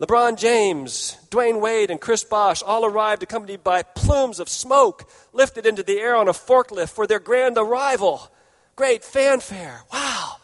LeBron 0.00 0.36
James, 0.36 1.16
Dwyane 1.30 1.60
Wade, 1.60 1.90
and 1.90 2.00
Chris 2.00 2.24
Bosh 2.24 2.62
all 2.62 2.84
arrived 2.84 3.22
accompanied 3.22 3.62
by 3.62 3.82
plumes 3.82 4.40
of 4.40 4.48
smoke 4.48 5.08
lifted 5.32 5.66
into 5.66 5.82
the 5.82 5.98
air 5.98 6.16
on 6.16 6.28
a 6.28 6.32
forklift 6.32 6.90
for 6.90 7.06
their 7.06 7.20
grand 7.20 7.56
arrival. 7.56 8.28
Great 8.74 9.04
fanfare. 9.04 9.82
Wow. 9.92 10.36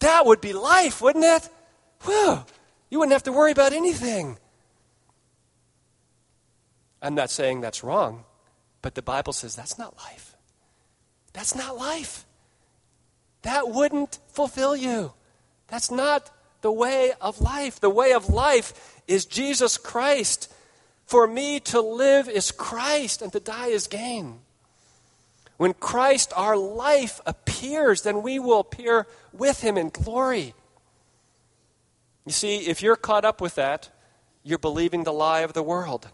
That 0.00 0.26
would 0.26 0.40
be 0.40 0.52
life, 0.52 1.00
wouldn't 1.00 1.24
it? 1.24 1.48
Whew. 2.04 2.44
You 2.90 2.98
wouldn't 2.98 3.12
have 3.12 3.22
to 3.24 3.32
worry 3.32 3.52
about 3.52 3.72
anything. 3.72 4.36
I'm 7.00 7.14
not 7.14 7.30
saying 7.30 7.60
that's 7.60 7.82
wrong, 7.82 8.24
but 8.82 8.94
the 8.94 9.02
Bible 9.02 9.32
says 9.32 9.56
that's 9.56 9.78
not 9.78 9.96
life. 9.96 10.36
That's 11.32 11.54
not 11.54 11.76
life. 11.76 12.26
That 13.42 13.70
wouldn't 13.70 14.18
fulfill 14.28 14.76
you. 14.76 15.12
That's 15.68 15.90
not 15.90 16.30
the 16.60 16.72
way 16.72 17.12
of 17.20 17.40
life. 17.40 17.80
The 17.80 17.88
way 17.88 18.12
of 18.12 18.28
life 18.28 19.00
is 19.06 19.24
Jesus 19.24 19.78
Christ. 19.78 20.52
For 21.06 21.26
me 21.26 21.60
to 21.60 21.80
live 21.80 22.28
is 22.28 22.50
Christ, 22.50 23.22
and 23.22 23.32
to 23.32 23.40
die 23.40 23.68
is 23.68 23.86
gain. 23.86 24.40
When 25.56 25.74
Christ, 25.74 26.32
our 26.36 26.56
life, 26.56 27.20
appears, 27.26 28.02
then 28.02 28.22
we 28.22 28.38
will 28.38 28.60
appear 28.60 29.06
with 29.32 29.60
him 29.60 29.76
in 29.76 29.88
glory. 29.88 30.54
You 32.30 32.34
see, 32.34 32.58
if 32.58 32.80
you're 32.80 32.94
caught 32.94 33.24
up 33.24 33.40
with 33.40 33.56
that, 33.56 33.88
you're 34.44 34.56
believing 34.56 35.02
the 35.02 35.12
lie 35.12 35.40
of 35.40 35.52
the 35.52 35.64
world. 35.64 36.10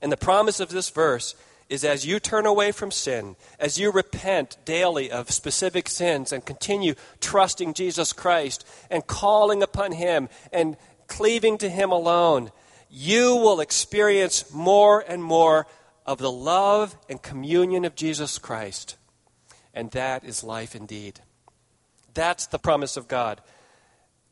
And 0.00 0.10
the 0.10 0.16
promise 0.16 0.58
of 0.58 0.70
this 0.70 0.88
verse 0.88 1.34
is 1.68 1.84
as 1.84 2.06
you 2.06 2.18
turn 2.18 2.46
away 2.46 2.72
from 2.72 2.90
sin, 2.90 3.36
as 3.58 3.78
you 3.78 3.92
repent 3.92 4.56
daily 4.64 5.10
of 5.10 5.30
specific 5.30 5.90
sins 5.90 6.32
and 6.32 6.46
continue 6.46 6.94
trusting 7.20 7.74
Jesus 7.74 8.14
Christ 8.14 8.66
and 8.88 9.06
calling 9.06 9.62
upon 9.62 9.92
Him 9.92 10.30
and 10.50 10.78
cleaving 11.08 11.58
to 11.58 11.68
Him 11.68 11.92
alone, 11.92 12.50
you 12.88 13.36
will 13.36 13.60
experience 13.60 14.50
more 14.50 15.04
and 15.06 15.22
more 15.22 15.66
of 16.06 16.16
the 16.16 16.32
love 16.32 16.96
and 17.10 17.20
communion 17.20 17.84
of 17.84 17.94
Jesus 17.94 18.38
Christ. 18.38 18.96
And 19.74 19.90
that 19.90 20.24
is 20.24 20.42
life 20.42 20.74
indeed. 20.74 21.20
That's 22.14 22.46
the 22.46 22.58
promise 22.58 22.96
of 22.96 23.08
God. 23.08 23.42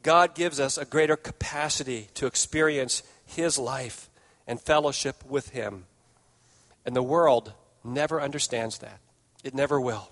God 0.03 0.35
gives 0.35 0.59
us 0.61 0.79
a 0.79 0.85
greater 0.85 1.17
capacity 1.17 2.09
to 2.15 2.27
experience 2.27 3.03
His 3.27 3.59
life 3.59 4.09
and 4.47 4.61
fellowship 4.61 5.25
with 5.27 5.51
Him. 5.51 5.85
And 6.85 6.97
the 6.97 7.03
world 7.03 7.53
never 7.85 8.21
understands 8.21 8.79
that. 8.79 9.01
It 9.45 9.55
never 9.55 9.81
will. 9.81 10.11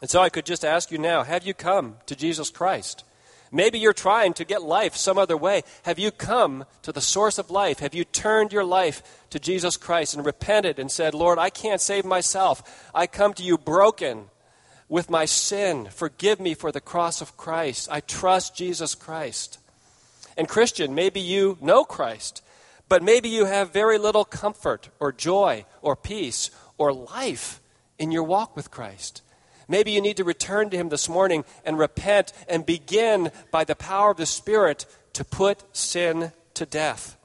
And 0.00 0.10
so 0.10 0.20
I 0.20 0.28
could 0.28 0.44
just 0.44 0.64
ask 0.64 0.90
you 0.90 0.98
now 0.98 1.22
have 1.22 1.46
you 1.46 1.54
come 1.54 1.96
to 2.06 2.16
Jesus 2.16 2.50
Christ? 2.50 3.04
Maybe 3.52 3.78
you're 3.78 3.92
trying 3.92 4.34
to 4.34 4.44
get 4.44 4.62
life 4.62 4.96
some 4.96 5.16
other 5.16 5.36
way. 5.36 5.62
Have 5.84 5.98
you 5.98 6.10
come 6.10 6.64
to 6.82 6.90
the 6.90 7.00
source 7.00 7.38
of 7.38 7.52
life? 7.52 7.78
Have 7.78 7.94
you 7.94 8.04
turned 8.04 8.52
your 8.52 8.64
life 8.64 9.02
to 9.30 9.38
Jesus 9.38 9.76
Christ 9.76 10.14
and 10.14 10.26
repented 10.26 10.80
and 10.80 10.90
said, 10.90 11.14
Lord, 11.14 11.38
I 11.38 11.50
can't 11.50 11.80
save 11.80 12.04
myself. 12.04 12.90
I 12.92 13.06
come 13.06 13.32
to 13.34 13.44
you 13.44 13.56
broken 13.56 14.24
with 14.94 15.10
my 15.10 15.24
sin. 15.24 15.88
Forgive 15.90 16.38
me 16.38 16.54
for 16.54 16.70
the 16.70 16.80
cross 16.80 17.20
of 17.20 17.36
Christ. 17.36 17.88
I 17.90 17.98
trust 17.98 18.54
Jesus 18.54 18.94
Christ. 18.94 19.58
And, 20.36 20.48
Christian, 20.48 20.94
maybe 20.94 21.18
you 21.18 21.58
know 21.60 21.82
Christ, 21.82 22.44
but 22.88 23.02
maybe 23.02 23.28
you 23.28 23.46
have 23.46 23.72
very 23.72 23.98
little 23.98 24.24
comfort 24.24 24.90
or 25.00 25.10
joy 25.10 25.64
or 25.82 25.96
peace 25.96 26.52
or 26.78 26.92
life 26.92 27.60
in 27.98 28.12
your 28.12 28.22
walk 28.22 28.54
with 28.54 28.70
Christ. 28.70 29.22
Maybe 29.66 29.90
you 29.90 30.00
need 30.00 30.16
to 30.18 30.22
return 30.22 30.70
to 30.70 30.76
Him 30.76 30.90
this 30.90 31.08
morning 31.08 31.44
and 31.64 31.76
repent 31.76 32.32
and 32.48 32.64
begin 32.64 33.32
by 33.50 33.64
the 33.64 33.74
power 33.74 34.12
of 34.12 34.16
the 34.16 34.26
Spirit 34.26 34.86
to 35.14 35.24
put 35.24 35.64
sin 35.76 36.30
to 36.54 36.66
death. 36.66 37.16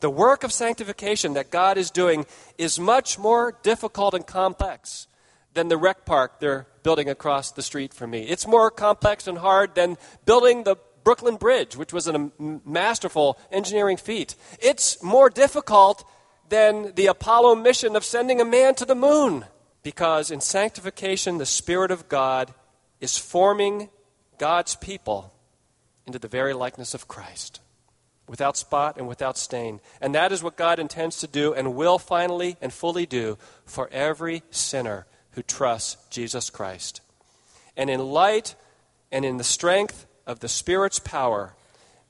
The 0.00 0.08
work 0.08 0.44
of 0.44 0.50
sanctification 0.50 1.34
that 1.34 1.50
God 1.50 1.76
is 1.76 1.90
doing 1.90 2.24
is 2.56 2.80
much 2.80 3.18
more 3.18 3.58
difficult 3.62 4.14
and 4.14 4.26
complex 4.26 5.08
than 5.52 5.68
the 5.68 5.76
rec 5.76 6.06
park 6.06 6.40
they're 6.40 6.68
building 6.82 7.08
across 7.08 7.50
the 7.52 7.62
street 7.62 7.94
from 7.94 8.10
me. 8.10 8.22
It's 8.22 8.46
more 8.46 8.70
complex 8.70 9.26
and 9.26 9.38
hard 9.38 9.74
than 9.74 9.96
building 10.24 10.64
the 10.64 10.76
Brooklyn 11.04 11.36
Bridge, 11.36 11.76
which 11.76 11.92
was 11.92 12.06
a 12.06 12.30
masterful 12.38 13.38
engineering 13.50 13.96
feat. 13.96 14.36
It's 14.60 15.02
more 15.02 15.30
difficult 15.30 16.04
than 16.48 16.94
the 16.94 17.06
Apollo 17.06 17.56
mission 17.56 17.96
of 17.96 18.04
sending 18.04 18.40
a 18.40 18.44
man 18.44 18.74
to 18.76 18.84
the 18.84 18.94
moon. 18.94 19.44
Because 19.82 20.30
in 20.30 20.40
sanctification, 20.40 21.38
the 21.38 21.46
Spirit 21.46 21.90
of 21.90 22.08
God 22.08 22.54
is 23.00 23.18
forming 23.18 23.88
God's 24.38 24.76
people 24.76 25.34
into 26.06 26.20
the 26.20 26.28
very 26.28 26.52
likeness 26.52 26.94
of 26.94 27.08
Christ, 27.08 27.60
without 28.28 28.56
spot 28.56 28.96
and 28.96 29.08
without 29.08 29.36
stain. 29.36 29.80
And 30.00 30.14
that 30.14 30.30
is 30.30 30.42
what 30.42 30.56
God 30.56 30.78
intends 30.78 31.18
to 31.18 31.26
do 31.26 31.52
and 31.52 31.74
will 31.74 31.98
finally 31.98 32.56
and 32.60 32.72
fully 32.72 33.06
do 33.06 33.38
for 33.64 33.88
every 33.90 34.42
sinner 34.50 35.06
who 35.32 35.42
trusts 35.42 35.96
Jesus 36.10 36.50
Christ. 36.50 37.00
And 37.76 37.88
in 37.90 38.00
light 38.00 38.54
and 39.10 39.24
in 39.24 39.36
the 39.36 39.44
strength 39.44 40.06
of 40.26 40.40
the 40.40 40.48
Spirit's 40.48 40.98
power, 40.98 41.54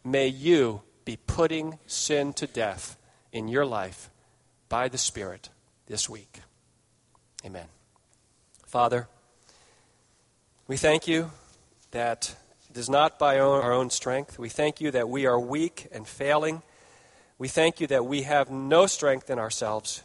may 0.05 0.27
you 0.27 0.83
be 1.05 1.17
putting 1.27 1.79
sin 1.87 2.33
to 2.35 2.47
death 2.47 2.97
in 3.33 3.49
your 3.49 3.67
life 3.67 4.11
by 4.69 4.89
the 4.89 4.99
Spirit 4.99 5.49
this 5.87 6.09
week. 6.09 6.41
Amen. 7.45 7.67
Father, 8.67 9.09
we 10.67 10.77
thank 10.77 11.07
you 11.07 11.31
that 11.91 12.35
it 12.71 12.79
is 12.79 12.89
not 12.89 13.19
by 13.19 13.39
our 13.39 13.73
own 13.73 13.91
strength. 13.91 14.39
We 14.39 14.49
thank 14.49 14.81
you 14.81 14.91
that 14.93 15.09
we 15.09 15.27
are 15.27 15.39
weak 15.39 15.89
and 15.93 16.07
failing. 16.07 16.63
We 17.39 17.49
thank 17.49 17.81
you 17.81 17.87
that 17.89 18.07
we 18.07 18.23
have 18.23 18.51
no 18.51 18.87
strength 18.87 19.29
in 19.29 19.39
ourselves. 19.39 20.03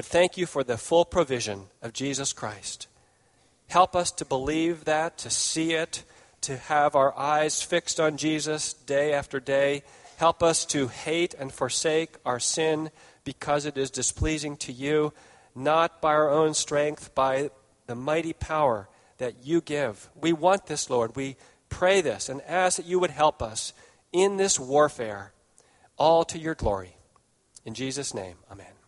But 0.00 0.06
thank 0.06 0.38
you 0.38 0.46
for 0.46 0.64
the 0.64 0.78
full 0.78 1.04
provision 1.04 1.64
of 1.82 1.92
Jesus 1.92 2.32
Christ. 2.32 2.88
Help 3.68 3.94
us 3.94 4.10
to 4.12 4.24
believe 4.24 4.86
that, 4.86 5.18
to 5.18 5.28
see 5.28 5.74
it, 5.74 6.04
to 6.40 6.56
have 6.56 6.96
our 6.96 7.14
eyes 7.18 7.60
fixed 7.60 8.00
on 8.00 8.16
Jesus 8.16 8.72
day 8.72 9.12
after 9.12 9.40
day. 9.40 9.82
Help 10.16 10.42
us 10.42 10.64
to 10.64 10.88
hate 10.88 11.34
and 11.34 11.52
forsake 11.52 12.14
our 12.24 12.40
sin 12.40 12.90
because 13.24 13.66
it 13.66 13.76
is 13.76 13.90
displeasing 13.90 14.56
to 14.56 14.72
you, 14.72 15.12
not 15.54 16.00
by 16.00 16.14
our 16.14 16.30
own 16.30 16.54
strength, 16.54 17.14
by 17.14 17.50
the 17.86 17.94
mighty 17.94 18.32
power 18.32 18.88
that 19.18 19.44
you 19.44 19.60
give. 19.60 20.08
We 20.18 20.32
want 20.32 20.64
this, 20.64 20.88
Lord. 20.88 21.14
We 21.14 21.36
pray 21.68 22.00
this 22.00 22.30
and 22.30 22.40
ask 22.46 22.78
that 22.78 22.86
you 22.86 22.98
would 23.00 23.10
help 23.10 23.42
us 23.42 23.74
in 24.14 24.38
this 24.38 24.58
warfare, 24.58 25.34
all 25.98 26.24
to 26.24 26.38
your 26.38 26.54
glory. 26.54 26.96
In 27.66 27.74
Jesus' 27.74 28.14
name, 28.14 28.36
amen. 28.50 28.79